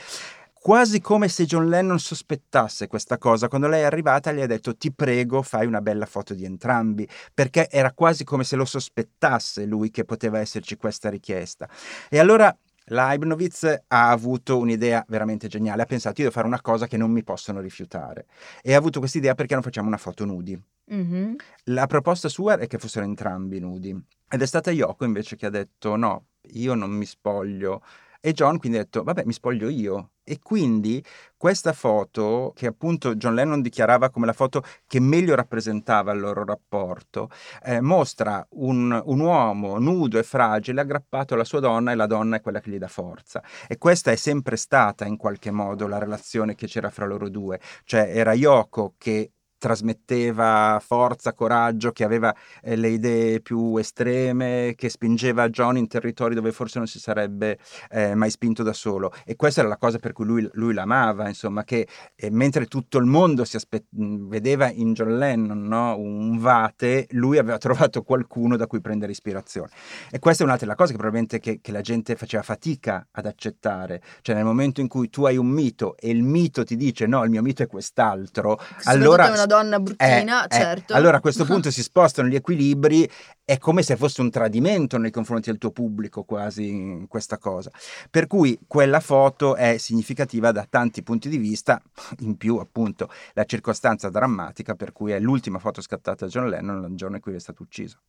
[0.65, 4.75] Quasi come se John Lennon sospettasse questa cosa, quando lei è arrivata gli ha detto
[4.75, 9.65] ti prego fai una bella foto di entrambi, perché era quasi come se lo sospettasse
[9.65, 11.69] lui che poteva esserci questa richiesta.
[12.09, 12.51] E allora
[12.85, 17.11] Leibnovitz ha avuto un'idea veramente geniale, ha pensato io devo fare una cosa che non
[17.11, 18.25] mi possono rifiutare
[18.63, 20.59] e ha avuto questa idea perché non facciamo una foto nudi.
[20.85, 21.35] Mhm.
[21.65, 23.95] La proposta sua è che fossero entrambi nudi
[24.27, 27.83] ed è stata Yoko invece che ha detto no, io non mi spoglio
[28.19, 31.03] e John quindi ha detto vabbè mi spoglio io e quindi
[31.37, 36.43] questa foto che appunto John Lennon dichiarava come la foto che meglio rappresentava il loro
[36.43, 37.29] rapporto
[37.63, 42.37] eh, mostra un, un uomo nudo e fragile aggrappato alla sua donna e la donna
[42.37, 43.43] è quella che gli dà forza.
[43.67, 47.59] E questa è sempre stata in qualche modo la relazione che c'era fra loro due.
[47.83, 49.33] Cioè era Yoko che
[49.65, 56.35] trasmetteva forza, coraggio, che aveva eh, le idee più estreme, che spingeva John in territori
[56.35, 57.57] dove forse non si sarebbe
[57.89, 59.11] eh, mai spinto da solo.
[59.25, 62.99] E questa era la cosa per cui lui, lui l'amava, insomma, che eh, mentre tutto
[62.99, 68.03] il mondo si aspe- mh, vedeva in John Lennon no, un vate, lui aveva trovato
[68.03, 69.69] qualcuno da cui prendere ispirazione.
[70.11, 73.99] E questa è un'altra cosa che probabilmente che, che la gente faceva fatica ad accettare.
[74.21, 77.23] Cioè nel momento in cui tu hai un mito e il mito ti dice no,
[77.23, 80.93] il mio mito è quest'altro, Soprattutto allora donna bruttina, eh, eh, certo.
[80.93, 83.09] Allora a questo punto si spostano gli equilibri,
[83.43, 87.71] è come se fosse un tradimento nei confronti del tuo pubblico quasi questa cosa.
[88.09, 91.81] Per cui quella foto è significativa da tanti punti di vista,
[92.19, 96.87] in più appunto la circostanza drammatica per cui è l'ultima foto scattata da John Lennon
[96.89, 97.99] il giorno in cui è stato ucciso.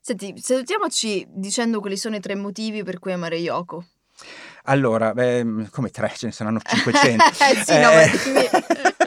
[0.00, 3.84] Senti, salutiamoci dicendo quali sono i tre motivi per cui amare Yoko.
[4.64, 7.24] Allora, beh, come tre, ce ne saranno 500.
[7.64, 8.10] sì, no, Eh,
[8.52, 8.94] ma-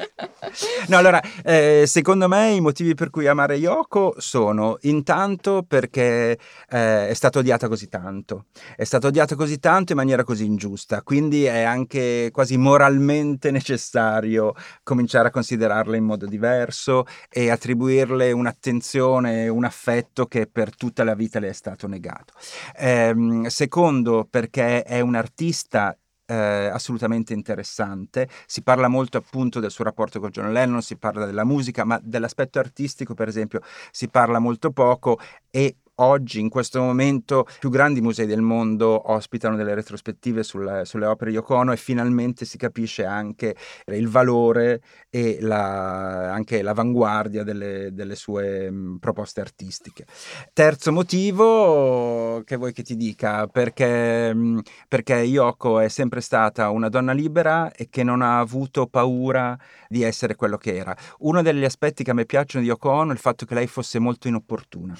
[0.88, 6.38] No, allora, eh, secondo me i motivi per cui amare Yoko sono intanto perché
[6.70, 8.46] eh, è stata odiata così tanto,
[8.76, 14.54] è stata odiata così tanto in maniera così ingiusta, quindi è anche quasi moralmente necessario
[14.84, 21.16] cominciare a considerarla in modo diverso e attribuirle un'attenzione, un affetto che per tutta la
[21.16, 22.34] vita le è stato negato.
[22.78, 28.28] Ehm, secondo perché è un artista eh, assolutamente interessante.
[28.46, 32.00] Si parla molto appunto del suo rapporto con John Lennon, si parla della musica, ma
[32.02, 33.62] dell'aspetto artistico, per esempio,
[33.92, 35.20] si parla molto poco
[35.50, 41.06] e oggi, in questo momento, più grandi musei del mondo ospitano delle retrospettive sulle, sulle
[41.06, 47.44] opere di Yoko Ono e finalmente si capisce anche il valore e la, anche l'avanguardia
[47.44, 50.06] delle, delle sue mh, proposte artistiche.
[50.54, 53.48] Terzo motivo, che vuoi che ti dica?
[53.48, 58.88] Perché, mh, perché Yoko è sempre stata una donna libera e che non ha avuto
[58.88, 60.96] paura di essere quello che era.
[61.20, 63.68] Uno degli aspetti che a me piacciono di Yoko Ono è il fatto che lei
[63.68, 64.96] fosse molto inopportuna.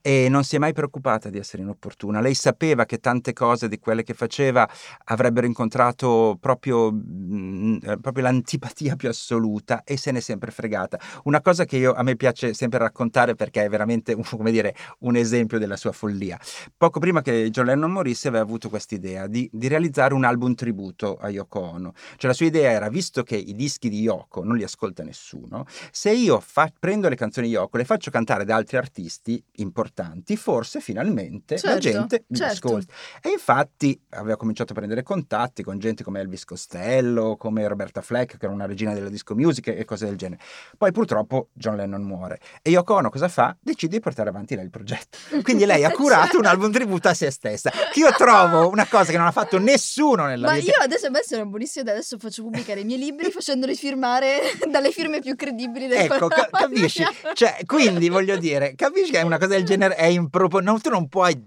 [0.00, 2.20] e non si è mai preoccupata di essere inopportuna.
[2.20, 4.68] Lei sapeva che tante cose di quelle che faceva
[5.04, 10.98] avrebbero incontrato proprio, mh, eh, proprio l'antipatia più assoluta e se n'è sempre fregata.
[11.24, 14.74] Una cosa che io, a me piace sempre raccontare perché è veramente un, come dire,
[15.00, 16.38] un esempio della sua follia.
[16.76, 20.54] Poco prima che John Lennon morisse aveva avuto questa idea di, di realizzare un album
[20.54, 21.92] tributo a Yoko Ono.
[22.16, 25.66] Cioè la sua idea era, visto che i dischi di Yoko non li ascolta nessuno,
[25.90, 30.02] se io fa- prendo le canzoni Yoko, le faccio cantare da altri artisti importanti,
[30.36, 32.66] forse finalmente la Certo, gente mi certo.
[32.66, 32.92] ascolta.
[33.22, 38.36] E infatti aveva cominciato a prendere contatti con gente come Elvis Costello, come Roberta Fleck,
[38.36, 40.40] che era una regina della disco music e cose del genere.
[40.76, 43.56] Poi purtroppo John Lennon muore e Yoko Ono cosa fa?
[43.60, 45.18] Decide di portare avanti lei il progetto.
[45.42, 49.10] Quindi lei ha curato un album tributo a se stessa, che io trovo una cosa
[49.10, 50.72] che non ha fatto nessuno nella Ma vita.
[50.72, 54.40] io adesso mi è una buonissima adesso faccio pubblicare i miei libri facendoli firmare
[54.70, 57.04] dalle firme più credibili del Ecco, ca- capisci?
[57.32, 60.80] Cioè, quindi voglio dire, capisci che una cosa del genere è improponibile.
[60.80, 61.42] tu non puoi,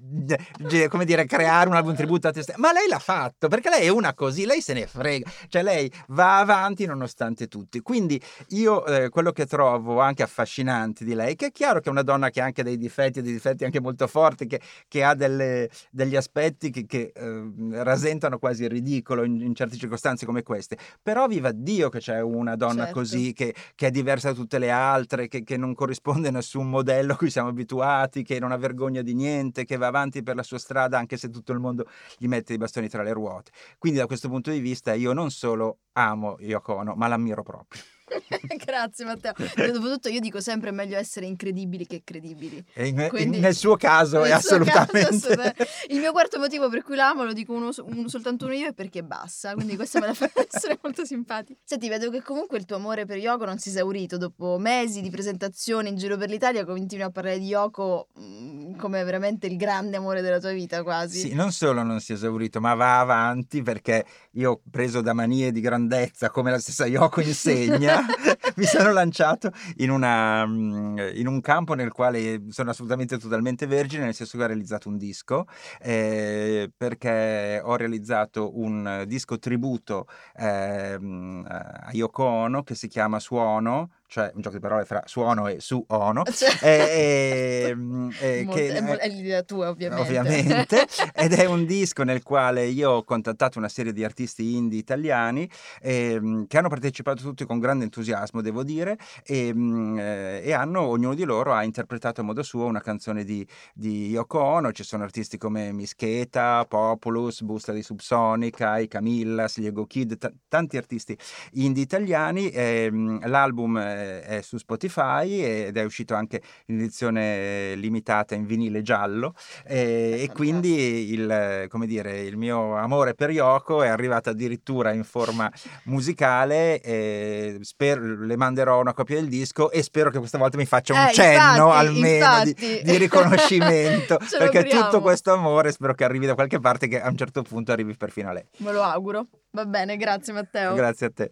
[0.90, 2.58] come dire, creare un album tributo a te stessa.
[2.60, 5.30] Ma lei l'ha fatto, perché lei è una così, lei se ne frega.
[5.48, 7.80] Cioè, lei va avanti nonostante tutti.
[7.82, 11.92] Quindi io eh, quello che trovo anche affascinante di lei, che è chiaro che è
[11.92, 15.14] una donna che ha anche dei difetti, dei difetti anche molto forti, che, che ha
[15.14, 17.44] delle- degli aspetti che, che, eh,
[17.84, 20.78] rasentano quasi il ridicolo in, in certe circostanze come queste.
[21.02, 22.94] Però viva Dio che c'è una donna Certo.
[23.00, 26.70] così, che, che è diversa da tutte le altre, che, che non corrisponde a nessun
[26.70, 30.36] modello a cui siamo abituati, che non ha vergogna di niente, che va avanti per
[30.36, 31.86] la sua strada anche se tutto il mondo
[32.18, 33.52] gli mette i bastoni tra le ruote.
[33.78, 37.82] Quindi da questo punto di vista io non solo amo Yoko Ono, ma l'ammiro proprio.
[38.66, 39.34] Grazie Matteo.
[39.56, 42.64] Dopotutto io dico sempre è meglio essere incredibili che credibili.
[42.76, 45.10] In- in- Quindi- nel suo caso è Nel suo caso, assolutamente...
[45.16, 45.68] assolutamente.
[45.90, 48.74] Il mio quarto motivo per cui l'amo, lo dico uno, uno- soltanto uno io, è
[48.74, 49.54] perché è bassa.
[49.54, 51.60] Quindi questa me la fa essere molto simpatica.
[51.64, 54.18] Senti, vedo che comunque il tuo amore per Yoko non si è esaurito.
[54.18, 59.04] Dopo mesi di presentazioni in giro per l'Italia, continui a parlare di Yoko mm, come
[59.04, 61.20] veramente il grande amore della tua vita, quasi.
[61.20, 65.52] Sì, non solo non si è esaurito, ma va avanti perché io, preso da manie
[65.52, 67.97] di grandezza, come la stessa Yoko insegna,
[68.56, 74.04] mi sono lanciato in, una, mm, in un campo nel quale sono assolutamente totalmente vergine,
[74.06, 75.46] nel senso che ho realizzato un disco,
[75.80, 83.92] eh, perché ho realizzato un disco tributo ehm, a Yoko Ono che si chiama Suono,
[84.08, 88.60] cioè un gioco di parole fra suono e su ono, Cioè- eh, ehm, eh, Molto-
[88.60, 90.02] che- è, è l'idea tua, ovviamente.
[90.04, 94.80] Ovviamente, ed è un disco nel quale io ho contattato una serie di artisti indie
[94.80, 95.50] italiani
[95.82, 100.82] ehm, che hanno partecipato tutti con grande entusiasmo, devo dire, e, mm, eh, e hanno,
[100.82, 104.72] ognuno di loro ha interpretato a modo suo una canzone di, di Yoko Ono.
[104.72, 110.32] Ci sono artisti come Mischeta, Populus, Busta di Subsonica, i Camillas, gli Ego Kid, t-
[110.48, 111.18] tanti artisti
[111.54, 112.50] indie italiani.
[112.50, 113.78] ehm, l'album
[114.22, 119.34] è su Spotify ed è uscito anche in edizione limitata in vinile giallo
[119.66, 120.34] e fantastico.
[120.34, 125.52] quindi il, come dire, il mio amore per Yoko è arrivato addirittura in forma
[125.86, 130.66] musicale e spero, le manderò una copia del disco e spero che questa volta mi
[130.66, 132.82] faccia un Eh, cenno infatti, almeno di, infatti.
[132.84, 135.02] di riconoscimento Ce lo perché tutto auguriamo.
[135.02, 138.30] questo amore spero che arrivi da qualche parte che a un certo punto arrivi perfino
[138.30, 139.28] a lei Me lo auguro.
[139.52, 140.74] Va bene, grazie Matteo.
[140.74, 141.32] grazie a te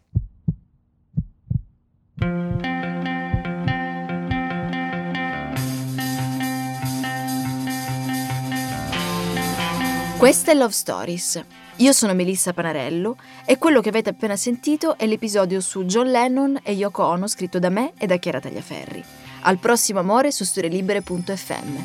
[10.26, 11.43] Questa è Love Stories.
[11.78, 16.59] Io sono Melissa Panarello e quello che avete appena sentito è l'episodio su John Lennon
[16.63, 19.03] e Yoko Ono scritto da me e da Chiara Tagliaferri.
[19.41, 21.78] Al prossimo amore su storielibere.fm.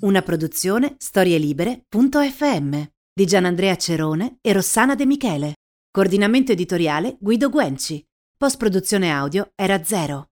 [0.00, 5.54] Una produzione storielibere.fm di Gianandrea Cerone e Rossana De Michele.
[5.90, 8.04] Coordinamento editoriale Guido Guenci.
[8.36, 10.28] Post produzione audio era zero.